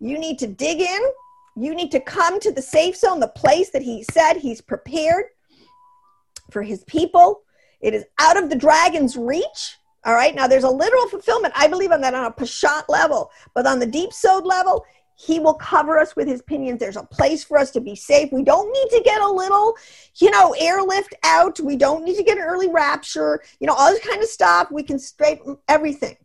you 0.00 0.18
need 0.18 0.38
to 0.40 0.46
dig 0.46 0.80
in. 0.80 1.00
You 1.54 1.74
need 1.74 1.90
to 1.90 2.00
come 2.00 2.40
to 2.40 2.50
the 2.50 2.62
safe 2.62 2.96
zone, 2.96 3.20
the 3.20 3.28
place 3.28 3.70
that 3.70 3.82
he 3.82 4.04
said 4.10 4.34
he's 4.34 4.60
prepared 4.60 5.26
for 6.50 6.62
his 6.62 6.82
people. 6.84 7.42
It 7.80 7.94
is 7.94 8.04
out 8.18 8.42
of 8.42 8.48
the 8.48 8.56
dragon's 8.56 9.16
reach. 9.16 9.76
All 10.04 10.14
right. 10.14 10.34
Now 10.34 10.46
there's 10.46 10.64
a 10.64 10.70
literal 10.70 11.08
fulfillment. 11.08 11.52
I 11.56 11.68
believe 11.68 11.92
on 11.92 12.00
that 12.00 12.14
on 12.14 12.24
a 12.24 12.32
Peshat 12.32 12.84
level, 12.88 13.30
but 13.54 13.66
on 13.66 13.78
the 13.78 13.86
deep 13.86 14.12
Sod 14.12 14.46
level, 14.46 14.84
he 15.24 15.38
will 15.38 15.54
cover 15.54 15.98
us 15.98 16.16
with 16.16 16.26
his 16.26 16.42
pinions. 16.42 16.80
There's 16.80 16.96
a 16.96 17.04
place 17.04 17.44
for 17.44 17.56
us 17.58 17.70
to 17.72 17.80
be 17.80 17.94
safe. 17.94 18.32
We 18.32 18.42
don't 18.42 18.72
need 18.72 18.96
to 18.96 19.02
get 19.04 19.20
a 19.20 19.30
little, 19.30 19.76
you 20.16 20.30
know, 20.30 20.54
airlift 20.58 21.14
out. 21.22 21.60
We 21.60 21.76
don't 21.76 22.04
need 22.04 22.16
to 22.16 22.24
get 22.24 22.38
an 22.38 22.44
early 22.44 22.68
rapture, 22.68 23.42
you 23.60 23.66
know, 23.66 23.74
all 23.74 23.90
this 23.90 24.04
kind 24.04 24.20
of 24.20 24.28
stuff. 24.28 24.70
We 24.72 24.82
can 24.82 24.98
straighten 24.98 25.58
everything. 25.68 26.16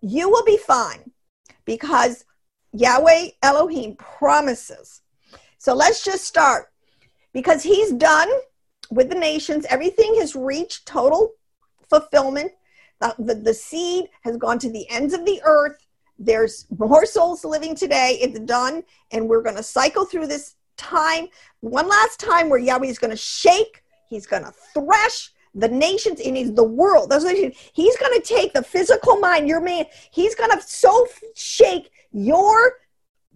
You 0.00 0.30
will 0.30 0.44
be 0.44 0.58
fine 0.58 1.10
because 1.64 2.24
Yahweh 2.72 3.30
Elohim 3.42 3.96
promises. 3.96 5.02
So 5.58 5.74
let's 5.74 6.04
just 6.04 6.24
start 6.24 6.66
because 7.32 7.64
he's 7.64 7.92
done 7.92 8.28
with 8.90 9.08
the 9.08 9.18
nations. 9.18 9.66
Everything 9.68 10.14
has 10.20 10.36
reached 10.36 10.86
total 10.86 11.32
fulfillment 11.90 12.52
the, 13.00 13.14
the, 13.18 13.34
the 13.34 13.54
seed 13.54 14.06
has 14.22 14.36
gone 14.36 14.58
to 14.60 14.70
the 14.70 14.88
ends 14.90 15.12
of 15.14 15.24
the 15.24 15.40
earth. 15.44 15.85
There's 16.18 16.66
more 16.78 17.06
souls 17.06 17.44
living 17.44 17.74
today. 17.74 18.18
It's 18.20 18.40
done. 18.40 18.82
And 19.10 19.28
we're 19.28 19.42
going 19.42 19.56
to 19.56 19.62
cycle 19.62 20.04
through 20.04 20.26
this 20.28 20.54
time 20.76 21.28
one 21.60 21.88
last 21.88 22.20
time 22.20 22.48
where 22.48 22.58
Yahweh 22.58 22.86
is 22.86 22.98
going 22.98 23.10
to 23.10 23.16
shake, 23.16 23.82
he's 24.08 24.26
going 24.26 24.44
to 24.44 24.52
thresh 24.74 25.32
the 25.54 25.68
nations 25.68 26.20
he's 26.20 26.52
the 26.52 26.62
world. 26.62 27.10
He's 27.72 27.96
going 27.96 28.20
to 28.20 28.22
take 28.22 28.52
the 28.52 28.62
physical 28.62 29.16
mind, 29.16 29.48
your 29.48 29.60
man, 29.60 29.86
he's 30.10 30.34
going 30.34 30.50
to 30.50 30.60
so 30.60 31.06
shake 31.34 31.90
your 32.12 32.74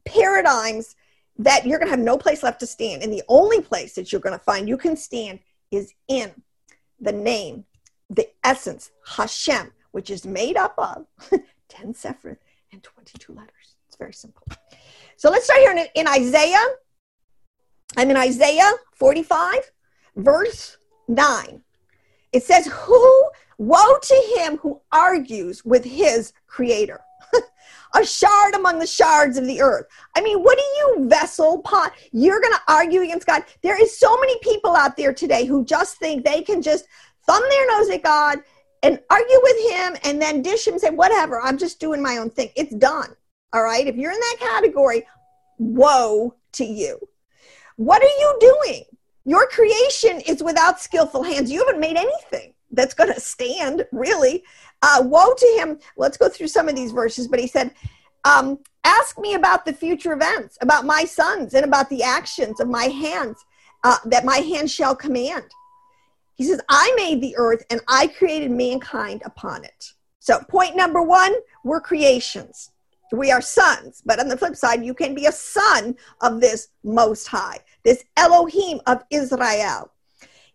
paradigms 0.04 0.96
that 1.38 1.64
you're 1.66 1.78
going 1.78 1.88
to 1.88 1.96
have 1.96 2.04
no 2.04 2.18
place 2.18 2.42
left 2.42 2.60
to 2.60 2.66
stand. 2.66 3.02
And 3.02 3.12
the 3.12 3.22
only 3.28 3.62
place 3.62 3.94
that 3.94 4.12
you're 4.12 4.20
going 4.20 4.38
to 4.38 4.44
find 4.44 4.68
you 4.68 4.76
can 4.76 4.96
stand 4.96 5.40
is 5.70 5.94
in 6.08 6.30
the 7.00 7.12
name 7.12 7.64
the 8.10 8.28
essence, 8.44 8.90
Hashem, 9.16 9.72
which 9.92 10.10
is 10.10 10.26
made 10.26 10.56
up 10.56 10.74
of 10.76 11.06
10 11.68 11.94
Sephirah 11.94 12.36
and 12.72 12.82
22 12.82 13.32
letters. 13.32 13.76
It's 13.88 13.96
very 13.96 14.12
simple. 14.12 14.46
So 15.16 15.30
let's 15.30 15.44
start 15.44 15.60
here 15.60 15.72
in, 15.72 15.86
in 15.94 16.06
Isaiah. 16.08 16.64
I'm 17.96 18.10
in 18.10 18.16
Isaiah 18.16 18.72
45, 18.94 19.70
verse 20.16 20.78
9. 21.08 21.62
It 22.32 22.44
says, 22.44 22.66
Who, 22.66 23.30
woe 23.58 23.98
to 24.00 24.34
him 24.36 24.56
who 24.58 24.80
argues 24.92 25.64
with 25.64 25.84
his 25.84 26.32
creator. 26.46 27.00
a 27.94 28.04
shard 28.04 28.54
among 28.54 28.78
the 28.78 28.86
shards 28.86 29.36
of 29.36 29.46
the 29.46 29.60
earth. 29.60 29.86
I 30.16 30.20
mean, 30.20 30.42
what 30.42 30.58
are 30.58 30.60
you, 30.78 31.08
vessel 31.08 31.60
pot? 31.62 31.92
You're 32.12 32.40
going 32.40 32.54
to 32.54 32.72
argue 32.72 33.02
against 33.02 33.26
God. 33.26 33.44
There 33.62 33.80
is 33.80 33.98
so 33.98 34.16
many 34.18 34.38
people 34.40 34.76
out 34.76 34.96
there 34.96 35.12
today 35.12 35.44
who 35.44 35.64
just 35.64 35.98
think 35.98 36.24
they 36.24 36.42
can 36.42 36.62
just 36.62 36.86
thumb 37.26 37.42
their 37.50 37.66
nose 37.68 37.90
at 37.90 38.02
God 38.02 38.38
and 38.82 39.00
argue 39.10 39.40
with 39.42 39.72
him 39.72 39.96
and 40.04 40.20
then 40.20 40.42
dish 40.42 40.66
him 40.66 40.78
say, 40.78 40.90
whatever, 40.90 41.40
I'm 41.40 41.58
just 41.58 41.80
doing 41.80 42.02
my 42.02 42.16
own 42.16 42.30
thing. 42.30 42.50
It's 42.56 42.74
done. 42.74 43.14
All 43.52 43.62
right. 43.62 43.86
If 43.86 43.96
you're 43.96 44.12
in 44.12 44.20
that 44.20 44.36
category, 44.38 45.06
woe 45.58 46.34
to 46.52 46.64
you. 46.64 46.98
What 47.76 48.02
are 48.02 48.06
you 48.06 48.36
doing? 48.40 48.84
Your 49.24 49.46
creation 49.48 50.20
is 50.20 50.42
without 50.42 50.80
skillful 50.80 51.22
hands. 51.22 51.50
You 51.50 51.64
haven't 51.64 51.80
made 51.80 51.96
anything 51.96 52.54
that's 52.72 52.94
going 52.94 53.12
to 53.12 53.20
stand, 53.20 53.84
really. 53.92 54.44
Uh, 54.82 55.02
woe 55.04 55.34
to 55.36 55.46
him. 55.58 55.78
Let's 55.96 56.16
go 56.16 56.28
through 56.28 56.48
some 56.48 56.68
of 56.68 56.76
these 56.76 56.92
verses. 56.92 57.28
But 57.28 57.40
he 57.40 57.46
said, 57.46 57.72
um, 58.24 58.58
Ask 58.84 59.18
me 59.18 59.34
about 59.34 59.66
the 59.66 59.74
future 59.74 60.14
events, 60.14 60.56
about 60.62 60.86
my 60.86 61.04
sons, 61.04 61.52
and 61.52 61.66
about 61.66 61.90
the 61.90 62.02
actions 62.02 62.60
of 62.60 62.68
my 62.68 62.84
hands 62.84 63.44
uh, 63.84 63.98
that 64.06 64.24
my 64.24 64.38
hand 64.38 64.70
shall 64.70 64.96
command. 64.96 65.44
He 66.40 66.46
says, 66.46 66.62
I 66.70 66.90
made 66.96 67.20
the 67.20 67.36
earth 67.36 67.62
and 67.68 67.82
I 67.86 68.06
created 68.06 68.50
mankind 68.50 69.20
upon 69.26 69.62
it. 69.62 69.92
So, 70.20 70.38
point 70.48 70.74
number 70.74 71.02
one, 71.02 71.34
we're 71.64 71.82
creations. 71.82 72.70
We 73.12 73.30
are 73.30 73.42
sons. 73.42 74.00
But 74.06 74.20
on 74.20 74.28
the 74.28 74.38
flip 74.38 74.56
side, 74.56 74.82
you 74.82 74.94
can 74.94 75.14
be 75.14 75.26
a 75.26 75.32
son 75.32 75.98
of 76.22 76.40
this 76.40 76.68
Most 76.82 77.26
High, 77.26 77.58
this 77.84 78.02
Elohim 78.16 78.80
of 78.86 79.04
Israel 79.10 79.92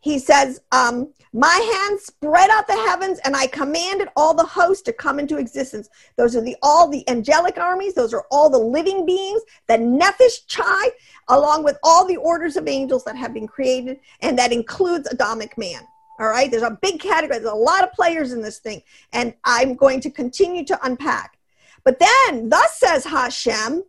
he 0.05 0.19
says, 0.19 0.61
um, 0.71 1.11
My 1.35 1.49
hand 1.49 1.99
spread 1.99 2.49
out 2.49 2.65
the 2.65 2.77
heavens, 2.87 3.19
and 3.25 3.35
I 3.35 3.47
commanded 3.47 4.07
all 4.15 4.33
the 4.33 4.45
hosts 4.45 4.83
to 4.83 4.93
come 4.93 5.19
into 5.19 5.37
existence. 5.37 5.89
Those 6.15 6.33
are 6.33 6.41
the 6.41 6.55
all 6.63 6.87
the 6.87 7.03
angelic 7.09 7.57
armies, 7.57 7.93
those 7.93 8.13
are 8.13 8.23
all 8.31 8.49
the 8.49 8.57
living 8.57 9.05
beings, 9.05 9.41
the 9.67 9.73
Nephesh 9.73 10.47
Chai, 10.47 10.91
along 11.27 11.65
with 11.65 11.77
all 11.83 12.07
the 12.07 12.15
orders 12.15 12.55
of 12.55 12.69
angels 12.69 13.03
that 13.03 13.17
have 13.17 13.33
been 13.33 13.47
created, 13.47 13.99
and 14.21 14.39
that 14.39 14.53
includes 14.53 15.09
Adamic 15.11 15.57
man. 15.57 15.81
All 16.21 16.29
right, 16.29 16.49
there's 16.49 16.63
a 16.63 16.79
big 16.81 17.01
category, 17.01 17.37
there's 17.39 17.51
a 17.51 17.53
lot 17.53 17.83
of 17.83 17.91
players 17.91 18.31
in 18.31 18.41
this 18.41 18.59
thing, 18.59 18.81
and 19.11 19.33
I'm 19.43 19.75
going 19.75 19.99
to 20.01 20.09
continue 20.09 20.63
to 20.63 20.79
unpack. 20.85 21.37
But 21.83 21.99
then, 21.99 22.47
thus 22.47 22.79
says 22.79 23.03
Hashem, 23.03 23.83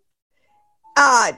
uh, 0.96 1.32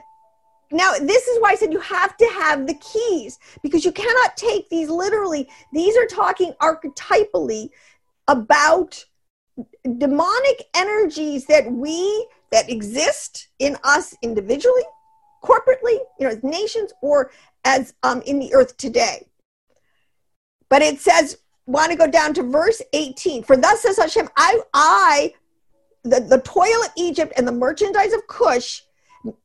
now 0.71 0.91
this 1.01 1.27
is 1.27 1.41
why 1.41 1.51
i 1.51 1.55
said 1.55 1.73
you 1.73 1.79
have 1.79 2.15
to 2.17 2.25
have 2.27 2.67
the 2.67 2.73
keys 2.75 3.39
because 3.63 3.83
you 3.83 3.91
cannot 3.91 4.37
take 4.37 4.69
these 4.69 4.89
literally 4.89 5.49
these 5.73 5.97
are 5.97 6.05
talking 6.05 6.53
archetypally 6.61 7.69
about 8.27 9.03
demonic 9.97 10.65
energies 10.75 11.45
that 11.45 11.71
we 11.71 12.27
that 12.51 12.69
exist 12.69 13.49
in 13.59 13.77
us 13.83 14.15
individually 14.21 14.83
corporately 15.43 15.97
you 16.19 16.27
know 16.27 16.29
as 16.29 16.43
nations 16.43 16.93
or 17.01 17.31
as 17.65 17.93
um, 18.03 18.21
in 18.21 18.39
the 18.39 18.53
earth 18.53 18.77
today. 18.77 19.27
But 20.69 20.81
it 20.81 20.99
says 20.99 21.37
want 21.65 21.91
to 21.91 21.97
go 21.97 22.07
down 22.07 22.33
to 22.33 22.43
verse 22.43 22.81
18 22.93 23.43
for 23.43 23.55
thus 23.55 23.83
says 23.83 23.97
hashem 23.97 24.27
i 24.35 24.59
i 24.73 25.31
the, 26.03 26.19
the 26.19 26.41
toil 26.41 26.83
of 26.83 26.89
egypt 26.97 27.31
and 27.37 27.47
the 27.47 27.51
merchandise 27.51 28.11
of 28.11 28.25
cush 28.25 28.81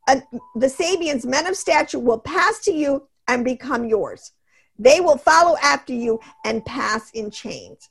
uh, 0.09 0.21
the 0.55 0.69
Sabeans, 0.69 1.27
men 1.27 1.47
of 1.47 1.57
stature, 1.57 1.99
will 1.99 2.19
pass 2.19 2.61
to 2.61 2.73
you 2.73 3.09
and 3.29 3.45
become 3.45 3.85
yours. 3.85 4.33
They 4.79 5.01
will 5.01 5.19
follow 5.19 5.57
after 5.63 5.93
you 5.93 6.21
and 6.45 6.65
pass 6.65 7.11
in 7.13 7.31
chains. 7.31 7.91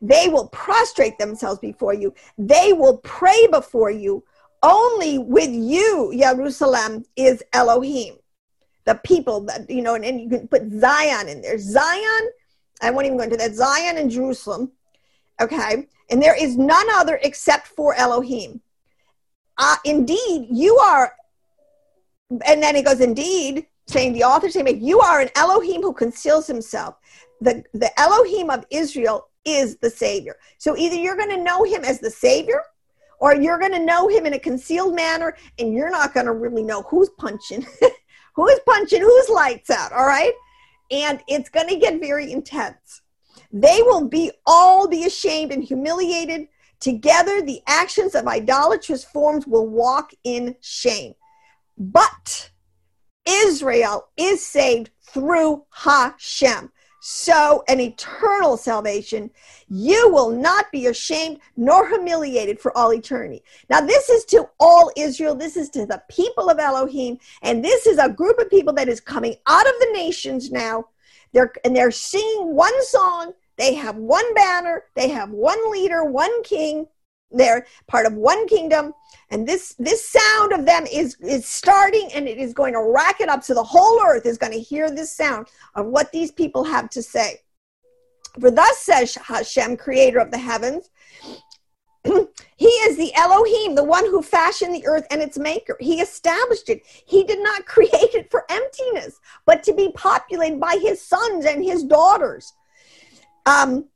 They 0.00 0.28
will 0.28 0.48
prostrate 0.48 1.18
themselves 1.18 1.60
before 1.60 1.94
you. 1.94 2.14
They 2.38 2.72
will 2.72 2.98
pray 2.98 3.46
before 3.50 3.90
you. 3.90 4.24
Only 4.62 5.18
with 5.18 5.50
you, 5.50 6.12
Jerusalem, 6.16 7.04
is 7.16 7.42
Elohim. 7.52 8.16
The 8.84 8.94
people 9.04 9.40
that, 9.42 9.68
you 9.70 9.82
know, 9.82 9.94
and, 9.94 10.04
and 10.04 10.20
you 10.20 10.28
can 10.28 10.48
put 10.48 10.70
Zion 10.70 11.28
in 11.28 11.42
there. 11.42 11.58
Zion, 11.58 12.30
I 12.80 12.90
won't 12.90 13.06
even 13.06 13.18
go 13.18 13.24
into 13.24 13.36
that. 13.36 13.54
Zion 13.54 13.98
and 13.98 14.10
Jerusalem, 14.10 14.72
okay? 15.40 15.86
And 16.10 16.22
there 16.22 16.36
is 16.40 16.56
none 16.56 16.86
other 16.94 17.18
except 17.22 17.68
for 17.68 17.94
Elohim. 17.94 18.60
Uh, 19.58 19.76
indeed, 19.84 20.48
you 20.50 20.76
are 20.78 21.12
and 22.46 22.62
then 22.62 22.76
it 22.76 22.84
goes, 22.84 23.00
indeed, 23.00 23.66
saying 23.86 24.12
the 24.12 24.24
author 24.24 24.48
saying, 24.50 24.82
you 24.82 25.00
are 25.00 25.20
an 25.20 25.30
Elohim 25.34 25.82
who 25.82 25.92
conceals 25.92 26.46
himself. 26.46 26.96
The, 27.40 27.64
the 27.74 27.98
Elohim 28.00 28.50
of 28.50 28.64
Israel 28.70 29.28
is 29.44 29.76
the 29.76 29.90
Savior. 29.90 30.36
So 30.58 30.76
either 30.76 30.96
you're 30.96 31.16
going 31.16 31.30
to 31.30 31.42
know 31.42 31.64
him 31.64 31.84
as 31.84 32.00
the 32.00 32.10
Savior, 32.10 32.62
or 33.18 33.34
you're 33.34 33.58
going 33.58 33.72
to 33.72 33.84
know 33.84 34.08
him 34.08 34.26
in 34.26 34.34
a 34.34 34.38
concealed 34.38 34.94
manner, 34.94 35.36
and 35.58 35.72
you're 35.72 35.90
not 35.90 36.14
going 36.14 36.26
to 36.26 36.32
really 36.32 36.62
know 36.62 36.82
who's 36.82 37.10
punching, 37.18 37.66
who 38.34 38.48
is 38.48 38.60
punching, 38.66 39.00
whose 39.00 39.28
lights 39.28 39.70
out. 39.70 39.92
All 39.92 40.06
right, 40.06 40.32
and 40.90 41.20
it's 41.28 41.48
going 41.48 41.68
to 41.68 41.76
get 41.76 42.00
very 42.00 42.32
intense. 42.32 43.02
They 43.52 43.80
will 43.82 44.08
be 44.08 44.30
all 44.46 44.88
be 44.88 45.04
ashamed 45.04 45.52
and 45.52 45.62
humiliated. 45.62 46.48
Together, 46.78 47.42
the 47.42 47.60
actions 47.66 48.14
of 48.14 48.26
idolatrous 48.26 49.04
forms 49.04 49.46
will 49.46 49.66
walk 49.66 50.12
in 50.24 50.56
shame. 50.62 51.14
But 51.80 52.50
Israel 53.26 54.08
is 54.18 54.44
saved 54.44 54.90
through 55.00 55.64
Hashem. 55.70 56.70
So, 57.02 57.64
an 57.68 57.80
eternal 57.80 58.58
salvation, 58.58 59.30
you 59.70 60.10
will 60.12 60.30
not 60.30 60.70
be 60.70 60.88
ashamed 60.88 61.38
nor 61.56 61.88
humiliated 61.88 62.60
for 62.60 62.76
all 62.76 62.92
eternity. 62.92 63.42
Now, 63.70 63.80
this 63.80 64.10
is 64.10 64.26
to 64.26 64.50
all 64.60 64.90
Israel. 64.94 65.34
This 65.34 65.56
is 65.56 65.70
to 65.70 65.86
the 65.86 66.02
people 66.10 66.50
of 66.50 66.58
Elohim. 66.58 67.18
And 67.40 67.64
this 67.64 67.86
is 67.86 67.96
a 67.96 68.10
group 68.10 68.38
of 68.38 68.50
people 68.50 68.74
that 68.74 68.90
is 68.90 69.00
coming 69.00 69.36
out 69.46 69.66
of 69.66 69.72
the 69.80 69.90
nations 69.94 70.50
now. 70.50 70.84
They're, 71.32 71.52
and 71.64 71.74
they're 71.74 71.90
singing 71.90 72.54
one 72.54 72.84
song. 72.84 73.32
They 73.56 73.72
have 73.72 73.96
one 73.96 74.34
banner. 74.34 74.84
They 74.94 75.08
have 75.08 75.30
one 75.30 75.72
leader, 75.72 76.04
one 76.04 76.42
king. 76.42 76.86
They're 77.30 77.66
part 77.86 78.06
of 78.06 78.14
one 78.14 78.46
kingdom 78.48 78.92
and 79.30 79.46
this 79.46 79.74
this 79.78 80.08
sound 80.08 80.52
of 80.52 80.66
them 80.66 80.86
is 80.86 81.16
is 81.20 81.46
starting 81.46 82.10
and 82.14 82.28
it 82.28 82.38
is 82.38 82.52
going 82.52 82.74
to 82.74 82.82
rack 82.82 83.20
it 83.20 83.28
up. 83.28 83.44
So 83.44 83.54
the 83.54 83.62
whole 83.62 84.00
earth 84.02 84.26
is 84.26 84.38
going 84.38 84.52
to 84.52 84.60
hear 84.60 84.90
this 84.90 85.16
sound 85.16 85.46
of 85.74 85.86
what 85.86 86.10
these 86.12 86.32
people 86.32 86.64
have 86.64 86.90
to 86.90 87.02
say. 87.02 87.40
For 88.40 88.50
thus 88.50 88.78
says 88.78 89.14
hashem 89.14 89.76
creator 89.76 90.18
of 90.18 90.30
the 90.30 90.38
heavens 90.38 90.90
he 92.04 92.66
is 92.66 92.96
the 92.96 93.12
elohim 93.14 93.74
the 93.74 93.84
one 93.84 94.04
who 94.06 94.22
fashioned 94.22 94.74
the 94.74 94.86
earth 94.86 95.06
and 95.10 95.22
its 95.22 95.38
maker. 95.38 95.76
He 95.80 96.00
established 96.00 96.68
it. 96.68 96.82
He 96.84 97.24
did 97.24 97.42
not 97.42 97.66
create 97.74 98.14
it 98.14 98.30
for 98.30 98.44
emptiness 98.48 99.20
but 99.46 99.62
to 99.64 99.72
be 99.72 99.92
populated 99.92 100.58
by 100.58 100.78
his 100.80 101.00
sons 101.00 101.44
and 101.44 101.62
his 101.62 101.84
daughters. 101.84 102.52
Um 103.46 103.86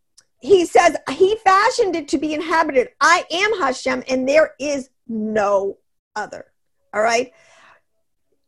he 0.45 0.65
says 0.67 0.97
he 1.11 1.37
fashioned 1.45 1.97
it 1.97 2.07
to 2.09 2.19
be 2.19 2.35
inhabited 2.35 2.89
i 3.01 3.25
am 3.31 3.59
hashem 3.61 4.03
and 4.09 4.29
there 4.29 4.53
is 4.59 4.91
no 5.07 5.79
other. 6.17 6.47
All 6.93 7.03
right. 7.03 7.33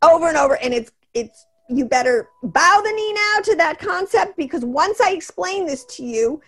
Over 0.02 0.28
and 0.28 0.37
over. 0.37 0.56
And 0.56 0.72
it's, 0.72 0.92
it's, 1.14 1.46
you 1.68 1.85
better 1.85 2.28
bow 2.42 2.80
the 2.85 2.92
knee 2.92 3.12
now 3.12 3.40
to 3.42 3.56
that 3.56 3.78
concept 3.78 4.37
because 4.37 4.64
once 4.64 5.00
I 5.00 5.11
explain 5.11 5.66
this 5.66 5.85
to 5.96 6.04
you, 6.04 6.40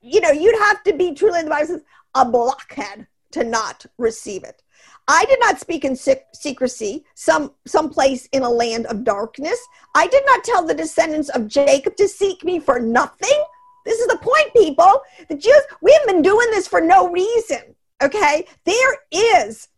you 0.00 0.20
know, 0.20 0.30
you'd 0.30 0.58
have 0.58 0.82
to 0.84 0.92
be 0.92 1.14
truly, 1.14 1.42
the 1.42 1.50
Bible 1.50 1.66
says, 1.66 1.82
a 2.14 2.24
blockhead 2.24 3.06
to 3.32 3.42
not 3.42 3.84
receive 3.98 4.44
it. 4.44 4.62
I 5.08 5.24
did 5.24 5.40
not 5.40 5.60
speak 5.60 5.84
in 5.84 5.96
secrecy, 5.96 7.04
some 7.14 7.52
someplace 7.66 8.26
in 8.32 8.42
a 8.42 8.48
land 8.48 8.86
of 8.86 9.04
darkness. 9.04 9.58
I 9.94 10.06
did 10.06 10.22
not 10.24 10.44
tell 10.44 10.64
the 10.64 10.74
descendants 10.74 11.28
of 11.30 11.48
Jacob 11.48 11.96
to 11.96 12.08
seek 12.08 12.42
me 12.44 12.58
for 12.58 12.78
nothing. 12.78 13.44
This 13.84 14.00
is 14.00 14.06
the 14.06 14.18
point, 14.18 14.52
people. 14.54 15.00
The 15.28 15.36
Jews, 15.36 15.62
we 15.82 15.92
have 15.92 16.06
been 16.06 16.22
doing 16.22 16.50
this 16.50 16.66
for 16.66 16.80
no 16.80 17.10
reason. 17.10 17.74
Okay, 18.02 18.46
there 18.64 18.96
is. 19.10 19.68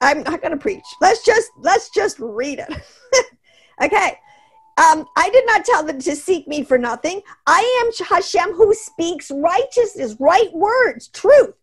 I'm 0.00 0.22
not 0.22 0.42
going 0.42 0.52
to 0.52 0.58
preach. 0.58 0.84
Let's 1.00 1.24
just 1.24 1.50
let's 1.58 1.90
just 1.90 2.18
read 2.18 2.60
it. 2.60 3.26
okay. 3.82 4.18
Um, 4.78 5.06
I 5.16 5.30
did 5.30 5.46
not 5.46 5.64
tell 5.64 5.82
them 5.82 6.00
to 6.00 6.14
seek 6.14 6.46
me 6.46 6.62
for 6.62 6.76
nothing. 6.76 7.22
I 7.46 7.82
am 7.82 8.06
Hashem 8.06 8.52
who 8.52 8.74
speaks 8.74 9.30
righteousness, 9.30 10.16
right 10.20 10.52
words, 10.52 11.08
truth, 11.08 11.54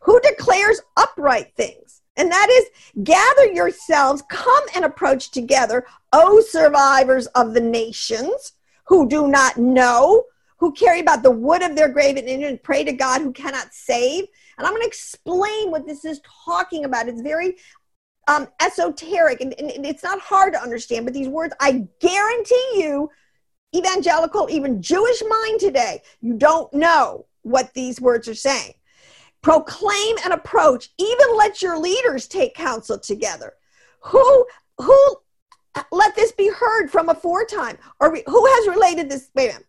who 0.00 0.20
declares 0.20 0.80
upright 0.96 1.52
things. 1.56 2.02
And 2.16 2.30
that 2.30 2.48
is 2.50 3.04
gather 3.04 3.46
yourselves, 3.46 4.22
come 4.28 4.64
and 4.74 4.84
approach 4.84 5.30
together, 5.30 5.84
O 6.12 6.40
survivors 6.40 7.26
of 7.28 7.54
the 7.54 7.60
nations 7.60 8.52
who 8.84 9.08
do 9.08 9.26
not 9.26 9.56
know, 9.56 10.24
who 10.60 10.72
carry 10.72 11.00
about 11.00 11.22
the 11.22 11.30
wood 11.30 11.62
of 11.62 11.74
their 11.74 11.88
grave 11.88 12.18
and 12.18 12.62
pray 12.62 12.84
to 12.84 12.92
God 12.92 13.22
who 13.22 13.32
cannot 13.32 13.72
save. 13.72 14.26
And 14.58 14.66
I'm 14.66 14.74
going 14.74 14.82
to 14.82 14.86
explain 14.86 15.70
what 15.70 15.86
this 15.86 16.04
is 16.04 16.20
talking 16.44 16.84
about. 16.84 17.08
It's 17.08 17.22
very 17.22 17.56
um, 18.28 18.46
esoteric 18.60 19.40
and, 19.40 19.58
and 19.58 19.86
it's 19.86 20.02
not 20.02 20.20
hard 20.20 20.52
to 20.52 20.62
understand, 20.62 21.06
but 21.06 21.14
these 21.14 21.28
words, 21.28 21.54
I 21.60 21.86
guarantee 21.98 22.72
you, 22.74 23.08
evangelical, 23.74 24.48
even 24.50 24.82
Jewish 24.82 25.22
mind 25.26 25.60
today, 25.60 26.02
you 26.20 26.34
don't 26.34 26.72
know 26.74 27.24
what 27.40 27.72
these 27.72 27.98
words 27.98 28.28
are 28.28 28.34
saying. 28.34 28.74
Proclaim 29.40 30.16
and 30.24 30.34
approach, 30.34 30.90
even 30.98 31.36
let 31.38 31.62
your 31.62 31.78
leaders 31.78 32.28
take 32.28 32.54
counsel 32.54 32.98
together. 32.98 33.54
Who, 34.02 34.46
who, 34.76 35.16
let 35.90 36.14
this 36.16 36.32
be 36.32 36.50
heard 36.50 36.88
from 36.88 37.08
aforetime, 37.08 37.78
or 38.00 38.14
who 38.26 38.46
has 38.46 38.68
related 38.68 39.08
this? 39.08 39.30
Wait 39.34 39.50
a 39.50 39.52
minute. 39.52 39.66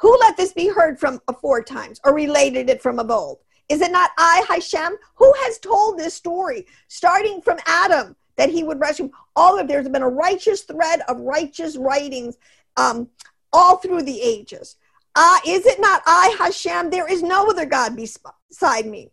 Who 0.00 0.16
let 0.20 0.36
this 0.36 0.52
be 0.52 0.68
heard 0.68 0.98
from 0.98 1.20
aforetime, 1.28 1.92
or 2.04 2.14
related 2.14 2.70
it 2.70 2.82
from 2.82 2.98
of 2.98 3.10
old? 3.10 3.38
Is 3.68 3.82
it 3.82 3.92
not 3.92 4.10
I, 4.18 4.44
Hashem? 4.48 4.96
Who 5.16 5.32
has 5.42 5.58
told 5.58 5.98
this 5.98 6.14
story? 6.14 6.66
Starting 6.88 7.40
from 7.42 7.58
Adam, 7.66 8.16
that 8.36 8.50
he 8.50 8.64
would 8.64 8.80
rescue 8.80 9.10
all 9.36 9.58
of 9.58 9.68
there's 9.68 9.88
been 9.88 10.02
a 10.02 10.08
righteous 10.08 10.62
thread 10.62 11.02
of 11.08 11.20
righteous 11.20 11.76
writings 11.76 12.38
um, 12.76 13.08
all 13.52 13.76
through 13.76 14.02
the 14.02 14.20
ages. 14.22 14.76
Uh, 15.14 15.38
is 15.46 15.66
it 15.66 15.80
not 15.80 16.02
I, 16.06 16.34
Hashem? 16.38 16.88
There 16.88 17.10
is 17.10 17.22
no 17.22 17.48
other 17.48 17.66
God 17.66 17.94
beside 17.94 18.86
me. 18.86 19.10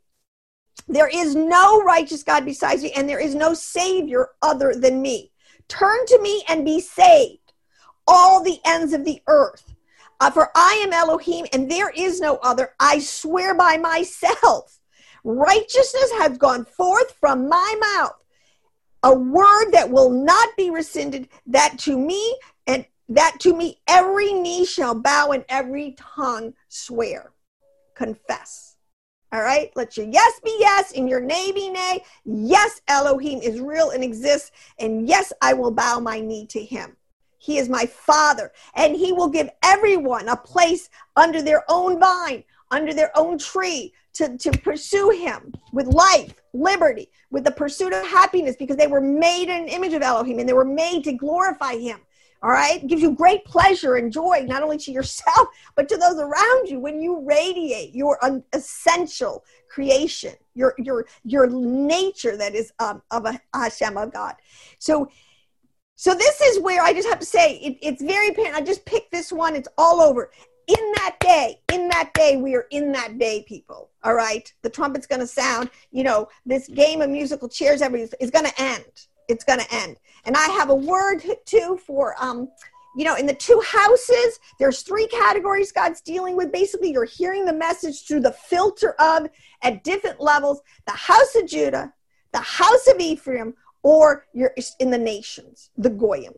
There 0.88 1.10
is 1.14 1.36
no 1.36 1.82
righteous 1.82 2.24
God 2.24 2.46
besides 2.46 2.82
me, 2.82 2.94
and 2.94 3.10
there 3.10 3.20
is 3.20 3.36
no 3.36 3.54
Savior 3.54 4.30
other 4.42 4.74
than 4.74 5.02
me. 5.02 5.32
Turn 5.68 6.06
to 6.06 6.22
me 6.22 6.46
and 6.48 6.64
be 6.64 6.80
saved, 6.80 7.52
all 8.08 8.42
the 8.42 8.60
ends 8.66 8.94
of 8.94 9.04
the 9.04 9.22
earth. 9.28 9.76
Uh, 10.20 10.32
for 10.32 10.50
I 10.56 10.82
am 10.84 10.94
Elohim, 10.94 11.46
and 11.54 11.70
there 11.70 11.90
is 11.90 12.20
no 12.20 12.38
other. 12.38 12.74
I 12.80 13.00
swear 13.00 13.54
by 13.54 13.78
myself. 13.78 14.80
Righteousness 15.24 16.12
has 16.20 16.38
gone 16.38 16.66
forth 16.66 17.16
from 17.20 17.50
my 17.50 17.76
mouth, 17.80 18.24
a 19.04 19.14
word 19.14 19.72
that 19.72 19.90
will 19.90 20.10
not 20.10 20.50
be 20.58 20.70
rescinded, 20.70 21.30
that 21.48 21.78
to 21.80 21.98
me 21.98 22.38
and 22.66 22.86
that 23.10 23.38
to 23.42 23.56
me 23.56 23.80
every 23.88 24.34
knee 24.34 24.66
shall 24.66 24.96
bow 24.96 25.32
and 25.32 25.46
every 25.50 25.96
tongue 25.98 26.54
swear. 26.68 27.32
Confess. 27.96 28.78
All 29.34 29.42
right, 29.42 29.72
let 29.76 29.98
your 29.98 30.08
yes 30.08 30.40
be 30.44 30.56
yes 30.60 30.94
and 30.94 31.10
your 31.10 31.20
nay 31.20 31.52
be 31.52 31.70
nay. 31.70 32.04
Yes, 32.24 32.82
Elohim 32.88 33.40
is 33.40 33.60
real 33.60 33.90
and 33.90 34.04
exists. 34.04 34.52
And 34.80 35.08
yes, 35.08 35.34
I 35.42 35.54
will 35.54 35.72
bow 35.72 36.00
my 36.00 36.22
knee 36.22 36.46
to 36.48 36.64
him. 36.64 36.96
He 37.38 37.58
is 37.58 37.70
my 37.70 37.86
father, 37.86 38.52
and 38.76 38.96
he 38.96 39.12
will 39.12 39.30
give 39.30 39.50
everyone 39.64 40.28
a 40.28 40.36
place 40.36 40.90
under 41.16 41.42
their 41.42 41.64
own 41.70 42.00
vine, 42.00 42.44
under 42.72 42.94
their 42.94 43.12
own 43.18 43.38
tree, 43.38 43.94
to, 44.14 44.38
to 44.38 44.52
pursue 44.60 45.12
him 45.12 45.54
with 45.72 45.88
life, 45.88 46.42
liberty, 46.54 47.12
with 47.30 47.44
the 47.44 47.52
pursuit 47.52 47.94
of 47.94 48.06
happiness, 48.06 48.56
because 48.58 48.76
they 48.76 48.88
were 48.88 49.02
made 49.02 49.44
in 49.44 49.64
an 49.64 49.68
image 49.68 49.94
of 49.94 50.02
Elohim 50.02 50.40
and 50.40 50.50
they 50.50 50.54
were 50.54 50.66
made 50.66 51.04
to 51.04 51.14
glorify 51.14 51.78
him. 51.78 52.00
All 52.44 52.52
right, 52.52 52.84
it 52.84 52.88
gives 52.88 53.02
you 53.02 53.16
great 53.16 53.46
pleasure 53.46 53.96
and 53.96 54.12
joy, 54.12 54.46
not 54.48 54.62
only 54.62 54.78
to 54.80 54.92
yourself, 54.92 55.48
but 55.76 55.90
to 55.90 55.98
those 55.98 56.18
around 56.18 56.68
you 56.68 56.80
when 56.80 57.02
you 57.02 57.22
radiate 57.26 57.96
your 57.96 58.20
essential 58.54 59.44
creation, 59.70 60.34
your 60.54 60.74
your 60.78 61.06
your 61.24 61.48
nature 61.48 62.38
that 62.38 62.54
is 62.54 62.72
um, 62.80 63.02
of 63.12 63.26
a 63.26 63.40
Hashem 63.54 63.98
of 63.98 64.14
God. 64.14 64.36
So, 64.78 65.10
so 65.98 66.14
this 66.14 66.40
is 66.40 66.62
where 66.62 66.82
I 66.82 66.94
just 66.94 67.10
have 67.10 67.20
to 67.20 67.26
say 67.26 67.58
it, 67.58 67.78
it's 67.82 68.02
very 68.02 68.30
apparent. 68.30 68.56
I 68.56 68.62
just 68.62 68.86
picked 68.86 69.12
this 69.12 69.34
one. 69.34 69.54
It's 69.54 69.68
all 69.78 70.00
over. 70.00 70.32
In 70.68 70.92
that 70.96 71.18
day, 71.20 71.62
in 71.74 71.90
that 71.90 72.14
day, 72.14 72.38
we 72.38 72.56
are 72.56 72.68
in 72.72 72.94
that 72.94 73.18
day, 73.18 73.44
people. 73.48 73.90
All 74.06 74.14
right, 74.14 74.52
the 74.62 74.70
trumpet's 74.70 75.08
going 75.08 75.22
to 75.22 75.28
sound. 75.28 75.70
You 75.92 76.04
know, 76.04 76.30
this 76.46 76.70
game 76.70 77.02
of 77.02 77.10
musical 77.10 77.50
chairs 77.50 77.82
is 77.82 78.32
going 78.32 78.46
to 78.46 78.62
end 78.62 78.86
it's 79.28 79.44
going 79.44 79.60
to 79.60 79.74
end. 79.74 79.98
And 80.26 80.36
I 80.36 80.48
have 80.50 80.70
a 80.70 80.76
word 80.76 81.24
too 81.46 81.80
for, 81.86 82.16
um, 82.20 82.50
you 82.96 83.06
know, 83.06 83.16
in 83.16 83.26
the 83.26 83.34
two 83.34 83.62
houses, 83.66 84.40
there's 84.60 84.82
three 84.82 85.08
categories 85.08 85.72
God's 85.72 86.02
dealing 86.02 86.36
with. 86.36 86.52
Basically, 86.52 86.92
you're 86.92 87.06
hearing 87.06 87.46
the 87.46 87.54
message 87.54 88.06
through 88.08 88.22
the 88.22 88.32
filter 88.32 88.96
of, 89.00 89.28
at 89.62 89.84
different 89.84 90.20
levels, 90.20 90.62
the 90.86 90.94
house 90.94 91.36
of 91.36 91.48
Judah, 91.48 91.94
the 92.34 92.40
house 92.40 92.88
of 92.88 93.00
Ephraim, 93.00 93.54
or 93.88 94.26
you're 94.34 94.54
in 94.80 94.92
the 94.92 94.98
nations, 94.98 95.70
the 95.78 95.90
Goyim. 95.90 96.34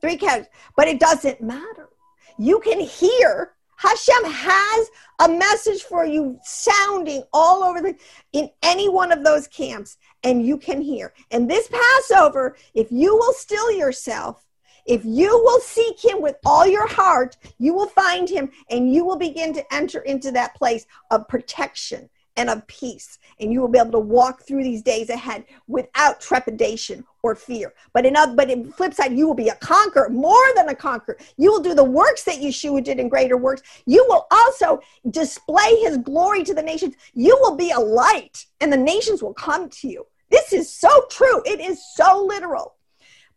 Three 0.00 0.16
categories. 0.16 0.48
But 0.74 0.88
it 0.88 0.98
doesn't 0.98 1.42
matter. 1.42 1.90
You 2.38 2.60
can 2.60 2.80
hear 2.80 3.52
Hashem 3.76 4.24
has 4.24 4.90
a 5.18 5.28
message 5.28 5.82
for 5.82 6.06
you 6.06 6.38
sounding 6.42 7.24
all 7.30 7.62
over 7.62 7.82
the 7.82 7.94
in 8.32 8.48
any 8.62 8.88
one 8.88 9.12
of 9.12 9.22
those 9.22 9.46
camps 9.48 9.98
and 10.24 10.46
you 10.46 10.56
can 10.56 10.80
hear. 10.80 11.12
And 11.30 11.48
this 11.48 11.68
Passover, 11.68 12.56
if 12.72 12.90
you 12.90 13.14
will 13.14 13.34
still 13.34 13.70
yourself, 13.70 14.46
if 14.86 15.04
you 15.04 15.28
will 15.44 15.60
seek 15.60 16.02
him 16.02 16.22
with 16.22 16.36
all 16.46 16.66
your 16.66 16.88
heart, 16.88 17.36
you 17.58 17.74
will 17.74 17.88
find 17.88 18.30
him 18.30 18.50
and 18.70 18.90
you 18.94 19.04
will 19.04 19.18
begin 19.18 19.52
to 19.52 19.74
enter 19.74 20.00
into 20.00 20.32
that 20.32 20.54
place 20.54 20.86
of 21.10 21.28
protection 21.28 22.08
and 22.38 22.48
of 22.48 22.66
peace. 22.68 23.18
And 23.40 23.52
you 23.52 23.60
will 23.60 23.68
be 23.68 23.78
able 23.78 23.90
to 23.92 23.98
walk 23.98 24.42
through 24.42 24.62
these 24.62 24.80
days 24.80 25.10
ahead 25.10 25.44
without 25.66 26.20
trepidation 26.20 27.04
or 27.22 27.34
fear. 27.34 27.74
But 27.92 28.06
in 28.06 28.16
other, 28.16 28.34
but 28.34 28.48
in 28.48 28.70
flip 28.70 28.94
side, 28.94 29.12
you 29.12 29.26
will 29.26 29.34
be 29.34 29.48
a 29.48 29.56
conqueror, 29.56 30.08
more 30.08 30.46
than 30.54 30.68
a 30.68 30.74
conqueror. 30.74 31.18
You 31.36 31.50
will 31.50 31.60
do 31.60 31.74
the 31.74 31.84
works 31.84 32.22
that 32.24 32.36
Yeshua 32.36 32.82
did 32.84 33.00
in 33.00 33.08
greater 33.08 33.36
works. 33.36 33.62
You 33.86 34.06
will 34.08 34.26
also 34.30 34.80
display 35.10 35.80
his 35.80 35.98
glory 35.98 36.44
to 36.44 36.54
the 36.54 36.62
nations. 36.62 36.94
You 37.12 37.36
will 37.40 37.56
be 37.56 37.72
a 37.72 37.80
light, 37.80 38.46
and 38.60 38.72
the 38.72 38.76
nations 38.76 39.22
will 39.22 39.34
come 39.34 39.68
to 39.68 39.88
you. 39.88 40.06
This 40.30 40.52
is 40.52 40.72
so 40.72 41.06
true. 41.10 41.42
It 41.44 41.60
is 41.60 41.84
so 41.94 42.24
literal. 42.24 42.76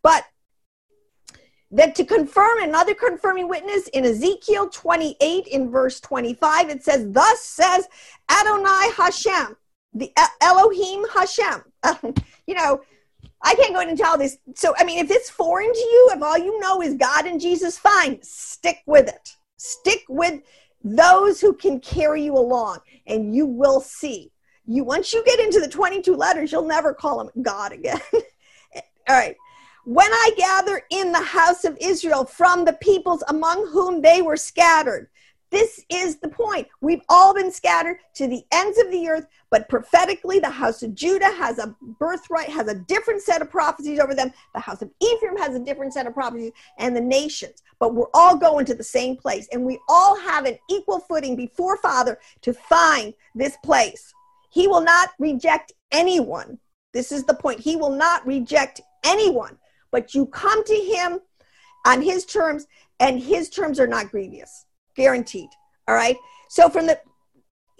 But 0.02 0.24
that 1.72 1.94
to 1.96 2.04
confirm 2.04 2.62
another 2.62 2.94
confirming 2.94 3.48
witness 3.48 3.88
in 3.88 4.04
Ezekiel 4.04 4.68
28 4.68 5.46
in 5.46 5.70
verse 5.70 6.00
25, 6.00 6.68
it 6.68 6.84
says, 6.84 7.10
Thus 7.10 7.40
says 7.40 7.88
Adonai 8.30 8.92
Hashem, 8.94 9.56
the 9.94 10.12
Elohim 10.40 11.04
Hashem. 11.14 11.64
you 12.46 12.54
know, 12.54 12.82
I 13.42 13.54
can't 13.54 13.74
go 13.74 13.80
into 13.80 14.06
all 14.06 14.18
this. 14.18 14.38
So, 14.54 14.74
I 14.78 14.84
mean, 14.84 15.04
if 15.04 15.10
it's 15.10 15.30
foreign 15.30 15.72
to 15.72 15.78
you, 15.78 16.10
if 16.14 16.22
all 16.22 16.38
you 16.38 16.60
know 16.60 16.82
is 16.82 16.94
God 16.94 17.26
and 17.26 17.40
Jesus, 17.40 17.78
fine, 17.78 18.18
stick 18.22 18.82
with 18.86 19.08
it. 19.08 19.36
Stick 19.56 20.02
with 20.08 20.42
those 20.84 21.40
who 21.40 21.54
can 21.54 21.80
carry 21.80 22.24
you 22.24 22.36
along, 22.36 22.78
and 23.06 23.34
you 23.34 23.46
will 23.46 23.80
see. 23.80 24.30
You 24.66 24.84
once 24.84 25.12
you 25.12 25.24
get 25.24 25.40
into 25.40 25.60
the 25.60 25.68
22 25.68 26.14
letters, 26.14 26.52
you'll 26.52 26.66
never 26.66 26.92
call 26.94 27.20
him 27.20 27.42
God 27.42 27.72
again. 27.72 28.00
all 28.14 29.16
right. 29.16 29.36
When 29.84 30.12
I 30.12 30.30
gather 30.36 30.82
in 30.90 31.10
the 31.10 31.20
house 31.20 31.64
of 31.64 31.76
Israel 31.80 32.24
from 32.24 32.64
the 32.64 32.74
peoples 32.74 33.24
among 33.28 33.66
whom 33.68 34.00
they 34.00 34.22
were 34.22 34.36
scattered. 34.36 35.08
This 35.50 35.84
is 35.90 36.16
the 36.16 36.28
point. 36.28 36.68
We've 36.80 37.02
all 37.10 37.34
been 37.34 37.52
scattered 37.52 37.98
to 38.14 38.26
the 38.26 38.42
ends 38.52 38.78
of 38.78 38.90
the 38.90 39.08
earth, 39.08 39.26
but 39.50 39.68
prophetically, 39.68 40.38
the 40.38 40.48
house 40.48 40.82
of 40.82 40.94
Judah 40.94 41.30
has 41.32 41.58
a 41.58 41.76
birthright, 41.98 42.48
has 42.48 42.68
a 42.68 42.76
different 42.76 43.20
set 43.20 43.42
of 43.42 43.50
prophecies 43.50 43.98
over 43.98 44.14
them. 44.14 44.32
The 44.54 44.60
house 44.60 44.80
of 44.80 44.90
Ephraim 45.00 45.36
has 45.36 45.54
a 45.54 45.58
different 45.58 45.92
set 45.92 46.06
of 46.06 46.14
prophecies, 46.14 46.52
and 46.78 46.96
the 46.96 47.02
nations. 47.02 47.62
But 47.80 47.94
we're 47.94 48.06
all 48.14 48.36
going 48.36 48.64
to 48.66 48.74
the 48.74 48.84
same 48.84 49.16
place, 49.16 49.46
and 49.52 49.62
we 49.62 49.78
all 49.90 50.18
have 50.20 50.46
an 50.46 50.58
equal 50.70 51.00
footing 51.00 51.36
before 51.36 51.76
Father 51.76 52.18
to 52.42 52.54
find 52.54 53.12
this 53.34 53.58
place. 53.62 54.14
He 54.48 54.68
will 54.68 54.80
not 54.82 55.10
reject 55.18 55.72
anyone. 55.90 56.58
This 56.94 57.12
is 57.12 57.24
the 57.24 57.34
point. 57.34 57.60
He 57.60 57.76
will 57.76 57.94
not 57.94 58.26
reject 58.26 58.80
anyone 59.04 59.58
but 59.92 60.14
you 60.14 60.26
come 60.26 60.64
to 60.64 60.74
him 60.74 61.20
on 61.86 62.02
his 62.02 62.24
terms, 62.24 62.66
and 62.98 63.22
his 63.22 63.48
terms 63.48 63.78
are 63.78 63.86
not 63.86 64.10
grievous, 64.10 64.66
guaranteed. 64.96 65.50
All 65.86 65.94
right. 65.94 66.16
So 66.48 66.68
from 66.68 66.86
the 66.86 66.98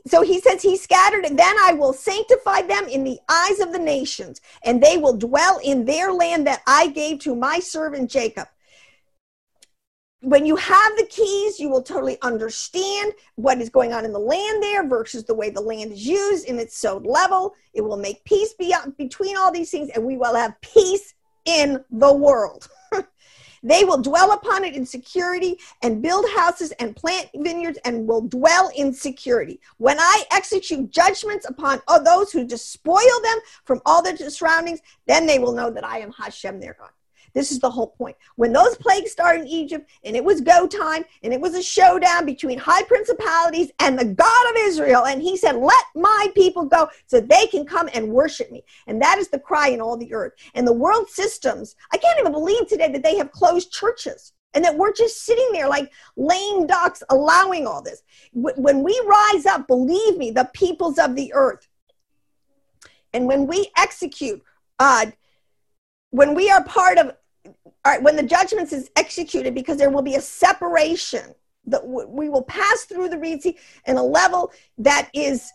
so 0.07 0.22
he 0.22 0.40
says 0.40 0.62
he 0.62 0.77
scattered, 0.77 1.25
and 1.25 1.38
then 1.38 1.55
I 1.61 1.75
will 1.75 1.92
sanctify 1.92 2.62
them 2.62 2.88
in 2.88 3.05
the 3.05 3.20
eyes 3.29 3.61
of 3.61 3.72
the 3.72 3.79
nations, 3.79 4.40
and 4.64 4.83
they 4.83 4.96
will 4.96 5.16
dwell 5.16 5.61
in 5.62 5.85
their 5.85 6.12
land 6.12 6.46
that 6.46 6.62
I 6.66 6.88
gave 6.88 7.20
to 7.20 7.37
my 7.37 7.61
servant 7.61 8.11
Jacob. 8.11 8.48
When 10.20 10.46
you 10.46 10.57
have 10.57 10.96
the 10.96 11.07
keys, 11.07 11.59
you 11.61 11.68
will 11.68 11.83
totally 11.83 12.16
understand 12.22 13.12
what 13.37 13.61
is 13.61 13.70
going 13.70 13.92
on 13.92 14.05
in 14.05 14.12
the 14.12 14.18
land 14.18 14.62
there 14.62 14.88
versus 14.88 15.25
the 15.25 15.35
way 15.35 15.51
the 15.51 15.61
land 15.61 15.92
is 15.92 16.07
used 16.07 16.46
in 16.46 16.59
its 16.59 16.77
Sod 16.77 17.07
level. 17.07 17.55
It 17.72 17.83
will 17.83 17.96
make 17.96 18.25
peace 18.25 18.55
beyond, 18.55 18.96
between 18.96 19.37
all 19.37 19.53
these 19.53 19.70
things, 19.70 19.90
and 19.90 20.05
we 20.05 20.16
will 20.16 20.35
have 20.35 20.61
peace 20.61 21.14
in 21.45 21.85
the 21.91 22.13
world. 22.13 22.69
they 23.63 23.85
will 23.85 24.01
dwell 24.01 24.33
upon 24.33 24.65
it 24.65 24.75
in 24.75 24.85
security 24.85 25.59
and 25.83 26.03
build 26.03 26.25
houses 26.35 26.73
and 26.73 26.97
plant 26.97 27.29
vineyards 27.35 27.79
and 27.85 28.07
will 28.07 28.23
dwell 28.23 28.71
in 28.77 28.93
security. 28.93 29.61
When 29.79 29.99
I 29.99 30.25
execute 30.31 30.91
judgments 30.91 31.49
upon 31.49 31.81
those 32.05 32.33
who 32.33 32.47
despoil 32.47 33.21
them 33.23 33.39
from 33.65 33.81
all 33.87 34.03
their 34.03 34.17
surroundings, 34.17 34.81
then 35.07 35.27
they 35.27 35.39
will 35.39 35.53
know 35.53 35.71
that 35.71 35.85
I 35.85 35.99
am 35.99 36.13
Hashem 36.13 36.61
their 36.61 36.77
God. 36.79 36.91
This 37.35 37.51
is 37.51 37.59
the 37.59 37.71
whole 37.71 37.88
point. 37.88 38.16
When 38.37 38.53
those 38.53 38.77
plagues 38.77 39.11
started 39.11 39.42
in 39.42 39.49
Egypt 39.49 39.90
and 40.05 40.16
it 40.16 40.25
was 40.25 40.40
go 40.40 40.66
time 40.66 41.05
and 41.23 41.33
it 41.33 41.40
was 41.40 41.55
a 41.55 41.62
showdown 41.62 42.27
between 42.27 42.59
high 42.59 42.83
principalities 42.83 43.71
and 43.79 43.99
the 43.99 44.05
God 44.05 44.51
of 44.51 44.57
Israel, 44.59 45.07
and 45.07 45.23
he 45.23 45.37
said, 45.37 45.57
Let 45.57 45.85
my 45.95 46.29
people 46.35 46.64
go 46.64 46.88
so 47.07 47.21
they 47.21 47.47
can 47.47 47.64
come 47.64 47.88
and 47.95 48.12
worship 48.12 48.51
me. 48.51 48.64
And 48.87 49.01
that 49.01 49.18
is 49.18 49.29
the 49.29 49.38
cry 49.38 49.68
in 49.68 49.81
all 49.81 49.97
the 49.97 50.12
earth. 50.12 50.33
And 50.55 50.66
the 50.66 50.73
world 50.73 51.09
systems, 51.09 51.77
I 51.92 51.97
can't 51.97 52.18
even 52.18 52.33
believe 52.33 52.66
today 52.66 52.90
that 52.92 53.03
they 53.03 53.16
have 53.16 53.33
closed 53.33 53.73
churches 53.73 54.33
and 54.55 54.64
that 54.64 54.77
we're 54.77 54.92
just 54.92 55.25
sitting 55.25 55.49
there 55.53 55.68
like 55.68 55.90
lame 56.16 56.66
ducks 56.66 57.03
allowing 57.09 57.66
all 57.66 57.83
this. 57.83 58.03
When 58.33 58.83
we 58.83 59.01
rise 59.07 59.47
up, 59.47 59.66
believe 59.66 60.18
me, 60.18 60.31
the 60.31 60.51
peoples 60.53 60.99
of 60.99 61.16
the 61.16 61.33
earth, 61.33 61.68
and 63.12 63.27
when 63.27 63.47
we 63.47 63.71
execute, 63.77 64.42
uh, 64.79 65.07
when 66.11 66.35
we 66.35 66.51
are 66.51 66.64
part 66.64 66.99
of 66.99 67.14
all 67.85 67.92
right, 67.92 68.03
when 68.03 68.16
the 68.16 68.23
judgments 68.23 68.73
is 68.73 68.90
executed, 68.97 69.55
because 69.55 69.77
there 69.77 69.90
will 69.90 70.03
be 70.03 70.14
a 70.14 70.21
separation 70.21 71.35
that 71.66 71.87
we 71.87 72.29
will 72.29 72.42
pass 72.42 72.85
through 72.85 73.09
the 73.09 73.18
Reed 73.18 73.42
Sea 73.42 73.57
in 73.87 73.97
a 73.97 74.03
level 74.03 74.53
that 74.79 75.09
is 75.14 75.53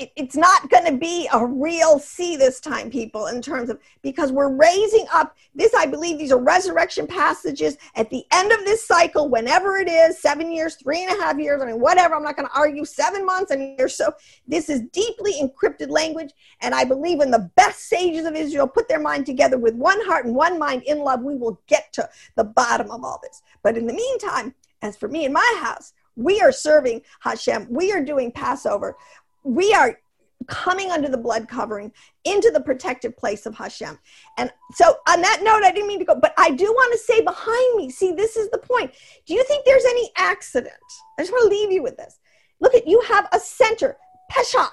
it, 0.00 0.12
it's 0.16 0.34
not 0.34 0.70
going 0.70 0.86
to 0.86 0.96
be 0.96 1.28
a 1.32 1.44
real 1.44 1.98
see 1.98 2.34
this 2.34 2.58
time, 2.58 2.90
people, 2.90 3.26
in 3.26 3.42
terms 3.42 3.68
of 3.68 3.78
because 4.02 4.32
we're 4.32 4.48
raising 4.48 5.04
up 5.12 5.36
this. 5.54 5.74
I 5.74 5.84
believe 5.84 6.18
these 6.18 6.32
are 6.32 6.40
resurrection 6.40 7.06
passages 7.06 7.76
at 7.94 8.08
the 8.08 8.24
end 8.32 8.50
of 8.50 8.60
this 8.60 8.86
cycle, 8.86 9.28
whenever 9.28 9.76
it 9.76 9.88
is 9.88 10.18
seven 10.18 10.50
years, 10.50 10.76
three 10.76 11.04
and 11.04 11.16
a 11.16 11.22
half 11.22 11.38
years. 11.38 11.60
I 11.60 11.66
mean, 11.66 11.80
whatever. 11.80 12.14
I'm 12.14 12.22
not 12.22 12.36
going 12.36 12.48
to 12.48 12.58
argue 12.58 12.86
seven 12.86 13.26
months 13.26 13.50
and 13.50 13.78
years. 13.78 13.94
So 13.94 14.12
this 14.48 14.70
is 14.70 14.80
deeply 14.92 15.34
encrypted 15.34 15.90
language, 15.90 16.32
and 16.62 16.74
I 16.74 16.84
believe 16.84 17.18
when 17.18 17.30
the 17.30 17.50
best 17.56 17.88
sages 17.88 18.24
of 18.24 18.34
Israel 18.34 18.66
put 18.66 18.88
their 18.88 19.00
mind 19.00 19.26
together 19.26 19.58
with 19.58 19.74
one 19.74 20.00
heart 20.06 20.24
and 20.24 20.34
one 20.34 20.58
mind 20.58 20.82
in 20.84 21.00
love, 21.00 21.22
we 21.22 21.36
will 21.36 21.60
get 21.66 21.92
to 21.92 22.08
the 22.36 22.44
bottom 22.44 22.90
of 22.90 23.04
all 23.04 23.20
this. 23.22 23.42
But 23.62 23.76
in 23.76 23.86
the 23.86 23.92
meantime, 23.92 24.54
as 24.80 24.96
for 24.96 25.08
me 25.08 25.26
and 25.26 25.34
my 25.34 25.58
house, 25.60 25.92
we 26.16 26.40
are 26.40 26.52
serving 26.52 27.02
Hashem. 27.20 27.66
We 27.70 27.92
are 27.92 28.04
doing 28.04 28.32
Passover 28.32 28.96
we 29.44 29.72
are 29.74 29.98
coming 30.46 30.90
under 30.90 31.08
the 31.08 31.16
blood 31.16 31.48
covering 31.48 31.92
into 32.24 32.50
the 32.50 32.60
protective 32.60 33.16
place 33.16 33.46
of 33.46 33.54
Hashem. 33.54 33.98
And 34.38 34.50
so, 34.74 34.96
on 35.08 35.20
that 35.22 35.40
note, 35.42 35.62
I 35.62 35.72
didn't 35.72 35.88
mean 35.88 35.98
to 36.00 36.04
go, 36.04 36.14
but 36.14 36.34
I 36.38 36.50
do 36.50 36.64
want 36.64 36.92
to 36.92 36.98
say 36.98 37.22
behind 37.22 37.76
me, 37.76 37.90
see, 37.90 38.12
this 38.12 38.36
is 38.36 38.50
the 38.50 38.58
point. 38.58 38.92
Do 39.26 39.34
you 39.34 39.44
think 39.44 39.64
there's 39.64 39.84
any 39.84 40.10
accident? 40.16 40.74
I 41.18 41.22
just 41.22 41.32
want 41.32 41.50
to 41.50 41.56
leave 41.56 41.72
you 41.72 41.82
with 41.82 41.96
this. 41.96 42.18
Look 42.60 42.74
at 42.74 42.86
you 42.86 43.00
have 43.08 43.28
a 43.32 43.38
center, 43.38 43.96
Pesach, 44.30 44.72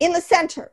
in 0.00 0.12
the 0.12 0.20
center, 0.20 0.72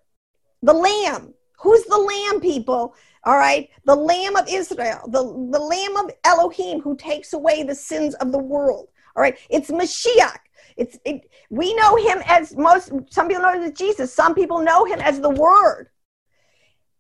the 0.62 0.74
lamb. 0.74 1.34
Who's 1.60 1.84
the 1.86 1.98
lamb, 1.98 2.42
people? 2.42 2.96
All 3.26 3.38
right, 3.38 3.70
the 3.86 3.96
lamb 3.96 4.36
of 4.36 4.50
Israel, 4.50 5.00
the, 5.08 5.24
the 5.24 5.64
lamb 5.64 5.96
of 5.96 6.12
Elohim 6.26 6.82
who 6.82 6.98
takes 6.98 7.32
away 7.32 7.64
the 7.64 7.76
sins 7.76 8.16
of 8.16 8.34
the 8.34 8.40
world. 8.40 8.90
All 9.16 9.22
right, 9.22 9.38
it's 9.50 9.72
Mashiach. 9.72 10.40
It's 10.78 10.98
it, 11.06 11.30
we 11.50 11.74
know 11.76 11.96
him 11.96 12.22
as 12.26 12.56
most. 12.56 12.92
Some 13.10 13.28
people 13.28 13.44
know 13.44 13.54
him 13.54 13.64
as 13.64 13.74
Jesus. 13.74 14.14
Some 14.14 14.36
people 14.36 14.60
know 14.60 14.86
him 14.86 15.00
as 15.00 15.20
the 15.20 15.30
Word. 15.30 15.90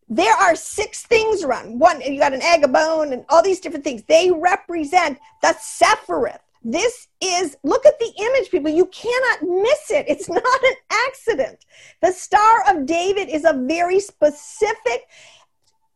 There 0.09 0.33
are 0.33 0.55
six 0.55 1.03
things 1.03 1.43
around. 1.43 1.79
One, 1.79 2.01
you 2.01 2.19
got 2.19 2.33
an 2.33 2.41
egg, 2.41 2.63
a 2.63 2.67
bone, 2.67 3.13
and 3.13 3.25
all 3.29 3.41
these 3.41 3.59
different 3.59 3.83
things. 3.83 4.03
They 4.07 4.31
represent 4.31 5.17
the 5.41 5.55
Sephiroth. 5.59 6.39
This 6.63 7.07
is 7.21 7.57
look 7.63 7.86
at 7.86 7.99
the 7.99 8.12
image, 8.17 8.49
people. 8.49 8.71
You 8.71 8.86
cannot 8.88 9.43
miss 9.43 9.91
it. 9.91 10.05
It's 10.07 10.29
not 10.29 10.43
an 10.43 10.73
accident. 11.07 11.65
The 12.01 12.12
Star 12.12 12.63
of 12.69 12.86
David 12.86 13.29
is 13.29 13.45
a 13.45 13.53
very 13.53 13.99
specific 13.99 15.07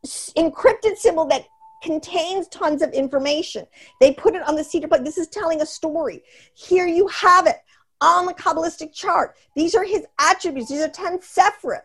encrypted 0.05 0.97
symbol 0.97 1.25
that 1.25 1.45
contains 1.83 2.47
tons 2.47 2.81
of 2.81 2.91
information. 2.91 3.65
They 4.01 4.13
put 4.13 4.35
it 4.35 4.47
on 4.47 4.55
the 4.55 4.63
Seder 4.63 4.87
plate. 4.87 5.03
This 5.03 5.17
is 5.17 5.27
telling 5.27 5.61
a 5.61 5.65
story. 5.65 6.23
Here 6.53 6.87
you 6.87 7.07
have 7.07 7.47
it 7.47 7.57
on 8.01 8.25
the 8.25 8.33
Kabbalistic 8.33 8.93
chart. 8.93 9.36
These 9.55 9.75
are 9.75 9.83
his 9.83 10.05
attributes. 10.19 10.69
These 10.69 10.81
are 10.81 10.89
10 10.89 11.19
Sephiroth. 11.19 11.81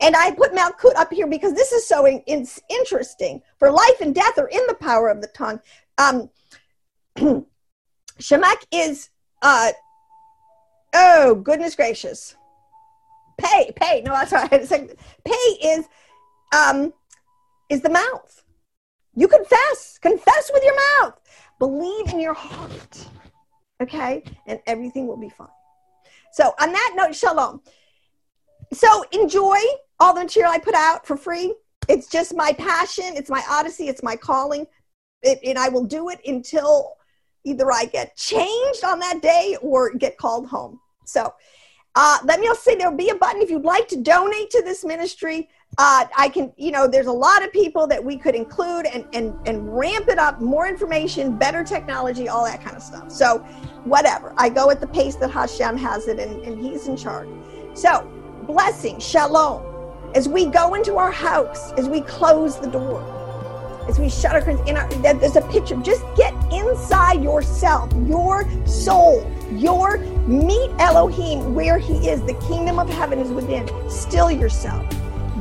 And 0.00 0.14
I 0.14 0.30
put 0.32 0.52
Malkut 0.52 0.94
up 0.96 1.12
here 1.12 1.26
because 1.26 1.54
this 1.54 1.72
is 1.72 1.86
so 1.86 2.04
in, 2.04 2.20
in, 2.26 2.46
interesting. 2.68 3.40
For 3.58 3.70
life 3.70 4.00
and 4.00 4.14
death 4.14 4.38
are 4.38 4.48
in 4.48 4.60
the 4.68 4.74
power 4.74 5.08
of 5.08 5.22
the 5.22 5.28
tongue. 5.28 5.60
Um, 5.98 6.30
Shemek 8.18 8.66
is, 8.72 9.08
uh, 9.42 9.72
oh, 10.94 11.36
goodness 11.36 11.74
gracious. 11.74 12.36
Pay, 13.38 13.72
pay. 13.76 14.02
No, 14.02 14.12
that's 14.12 14.32
right. 14.32 14.50
Pay 15.24 15.32
is, 15.62 15.86
um, 16.54 16.92
is 17.68 17.80
the 17.80 17.90
mouth. 17.90 18.42
You 19.14 19.28
confess, 19.28 19.98
confess 19.98 20.50
with 20.52 20.62
your 20.62 20.76
mouth, 21.00 21.18
believe 21.58 22.12
in 22.12 22.20
your 22.20 22.34
heart 22.34 23.06
okay? 23.82 24.22
And 24.46 24.60
everything 24.66 25.06
will 25.06 25.16
be 25.16 25.28
fine. 25.28 25.48
So, 26.32 26.52
on 26.60 26.72
that 26.72 26.92
note, 26.96 27.14
shalom. 27.14 27.62
So, 28.72 29.04
enjoy 29.12 29.58
all 30.00 30.14
the 30.14 30.22
material 30.22 30.52
I 30.52 30.58
put 30.58 30.74
out 30.74 31.06
for 31.06 31.16
free. 31.16 31.54
It's 31.88 32.08
just 32.08 32.34
my 32.34 32.52
passion, 32.52 33.04
it's 33.16 33.30
my 33.30 33.42
odyssey, 33.48 33.88
it's 33.88 34.02
my 34.02 34.16
calling. 34.16 34.66
It, 35.22 35.38
and 35.44 35.58
I 35.58 35.68
will 35.68 35.84
do 35.84 36.10
it 36.10 36.20
until 36.26 36.96
either 37.44 37.72
I 37.72 37.86
get 37.86 38.16
changed 38.16 38.84
on 38.84 38.98
that 38.98 39.22
day 39.22 39.56
or 39.62 39.94
get 39.94 40.18
called 40.18 40.48
home. 40.48 40.80
So, 41.04 41.32
uh, 41.94 42.18
let 42.24 42.40
me 42.40 42.48
also 42.48 42.60
say 42.60 42.76
there'll 42.76 42.96
be 42.96 43.08
a 43.08 43.14
button 43.14 43.40
if 43.40 43.50
you'd 43.50 43.64
like 43.64 43.88
to 43.88 43.96
donate 43.96 44.50
to 44.50 44.62
this 44.62 44.84
ministry. 44.84 45.48
Uh, 45.78 46.06
I 46.16 46.30
can, 46.30 46.52
you 46.56 46.70
know, 46.70 46.88
there's 46.88 47.06
a 47.06 47.12
lot 47.12 47.44
of 47.44 47.52
people 47.52 47.86
that 47.86 48.02
we 48.02 48.16
could 48.16 48.34
include 48.34 48.86
and, 48.86 49.06
and, 49.12 49.36
and 49.46 49.76
ramp 49.76 50.08
it 50.08 50.18
up, 50.18 50.40
more 50.40 50.66
information, 50.66 51.36
better 51.36 51.62
technology, 51.62 52.28
all 52.28 52.44
that 52.46 52.62
kind 52.62 52.74
of 52.76 52.82
stuff. 52.82 53.12
So, 53.12 53.38
whatever. 53.84 54.32
I 54.38 54.48
go 54.48 54.70
at 54.70 54.80
the 54.80 54.86
pace 54.86 55.16
that 55.16 55.30
Hashem 55.30 55.76
has 55.76 56.08
it, 56.08 56.18
and, 56.18 56.42
and 56.42 56.58
He's 56.58 56.88
in 56.88 56.96
charge. 56.96 57.28
So, 57.74 58.10
blessing, 58.46 58.98
shalom. 58.98 59.62
As 60.14 60.30
we 60.30 60.46
go 60.46 60.74
into 60.74 60.96
our 60.96 61.10
house, 61.10 61.72
as 61.72 61.90
we 61.90 62.00
close 62.00 62.58
the 62.58 62.68
door, 62.68 63.02
as 63.86 63.98
we 63.98 64.08
shut 64.08 64.34
our 64.34 64.50
in 64.66 64.76
our, 64.76 64.88
there's 64.88 65.36
a 65.36 65.42
picture. 65.42 65.76
Just 65.76 66.04
get 66.16 66.32
inside 66.52 67.22
yourself, 67.22 67.92
your 68.06 68.48
soul, 68.66 69.30
your 69.52 69.98
meet 70.26 70.70
Elohim 70.78 71.54
where 71.54 71.78
He 71.78 72.08
is. 72.08 72.22
The 72.22 72.34
kingdom 72.48 72.78
of 72.78 72.88
heaven 72.88 73.18
is 73.18 73.30
within. 73.30 73.68
Still 73.90 74.30
yourself. 74.30 74.84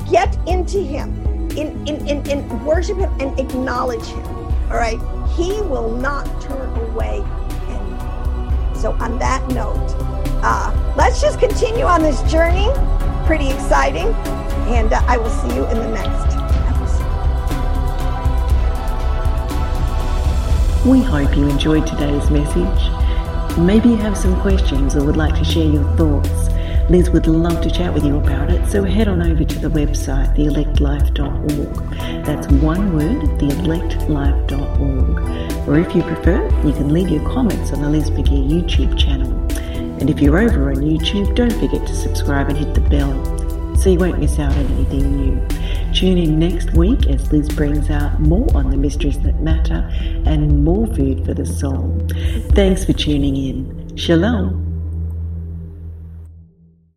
Get 0.09 0.37
into 0.47 0.81
Him, 0.81 1.13
in, 1.51 1.87
in, 1.87 2.07
in, 2.07 2.29
in 2.29 2.65
worship 2.65 2.97
Him 2.97 3.11
and 3.19 3.39
acknowledge 3.39 4.05
Him. 4.05 4.25
All 4.71 4.77
right. 4.77 4.99
He 5.35 5.61
will 5.61 5.91
not 5.91 6.25
turn 6.41 6.69
away. 6.89 7.23
So 8.75 8.91
on 8.99 9.17
that 9.17 9.47
note, 9.49 9.95
uh, 10.43 10.93
let's 10.95 11.19
just 11.19 11.39
continue 11.39 11.85
on 11.85 12.03
this 12.03 12.21
journey. 12.31 12.69
Pretty 13.25 13.49
exciting. 13.49 14.13
And 14.67 14.93
uh, 14.93 15.01
I 15.07 15.17
will 15.17 15.29
see 15.29 15.55
you 15.55 15.65
in 15.65 15.79
the 15.79 15.89
next 15.89 16.35
episode. 16.69 17.05
We 20.87 21.01
hope 21.01 21.35
you 21.35 21.47
enjoyed 21.49 21.87
today's 21.87 22.29
message. 22.29 23.57
Maybe 23.57 23.89
you 23.89 23.97
have 23.97 24.15
some 24.15 24.39
questions 24.41 24.95
or 24.95 25.03
would 25.03 25.17
like 25.17 25.33
to 25.35 25.43
share 25.43 25.65
your 25.65 25.83
thoughts. 25.95 26.49
Liz 26.87 27.09
would 27.09 27.25
love 27.25 27.61
to 27.61 27.71
chat 27.71 27.91
with 27.91 28.05
you 28.05 28.17
about 28.17 28.51
it, 28.51 28.63
so 28.69 28.83
head 28.83 29.07
on 29.07 29.23
over 29.23 29.43
to 29.43 29.59
the 29.59 29.69
website, 29.69 30.35
theelectlife.org. 30.35 32.23
That's 32.23 32.47
one 32.47 32.95
word, 32.95 33.23
theelectlife.org. 33.39 35.67
Or 35.67 35.79
if 35.79 35.95
you 35.95 36.03
prefer, 36.03 36.45
you 36.63 36.73
can 36.73 36.93
leave 36.93 37.09
your 37.09 37.27
comments 37.27 37.73
on 37.73 37.81
the 37.81 37.89
Liz 37.89 38.11
McGee 38.11 38.47
YouTube 38.47 38.95
channel. 38.99 39.31
And 39.99 40.11
if 40.11 40.19
you're 40.19 40.37
over 40.37 40.69
on 40.69 40.75
YouTube, 40.75 41.35
don't 41.35 41.53
forget 41.53 41.87
to 41.87 41.95
subscribe 41.95 42.49
and 42.49 42.57
hit 42.57 42.75
the 42.75 42.81
bell 42.81 43.75
so 43.75 43.89
you 43.89 43.97
won't 43.97 44.19
miss 44.19 44.37
out 44.37 44.51
on 44.51 44.65
anything 44.73 45.15
new. 45.15 45.41
Tune 45.91 46.19
in 46.19 46.37
next 46.37 46.71
week 46.73 47.07
as 47.07 47.31
Liz 47.31 47.49
brings 47.49 47.89
out 47.89 48.19
more 48.19 48.55
on 48.55 48.69
the 48.69 48.77
mysteries 48.77 49.19
that 49.21 49.41
matter 49.41 49.89
and 50.25 50.63
more 50.63 50.85
food 50.93 51.25
for 51.25 51.33
the 51.33 51.47
soul. 51.47 51.99
Thanks 52.51 52.85
for 52.85 52.93
tuning 52.93 53.35
in. 53.35 53.97
Shalom. 53.97 54.74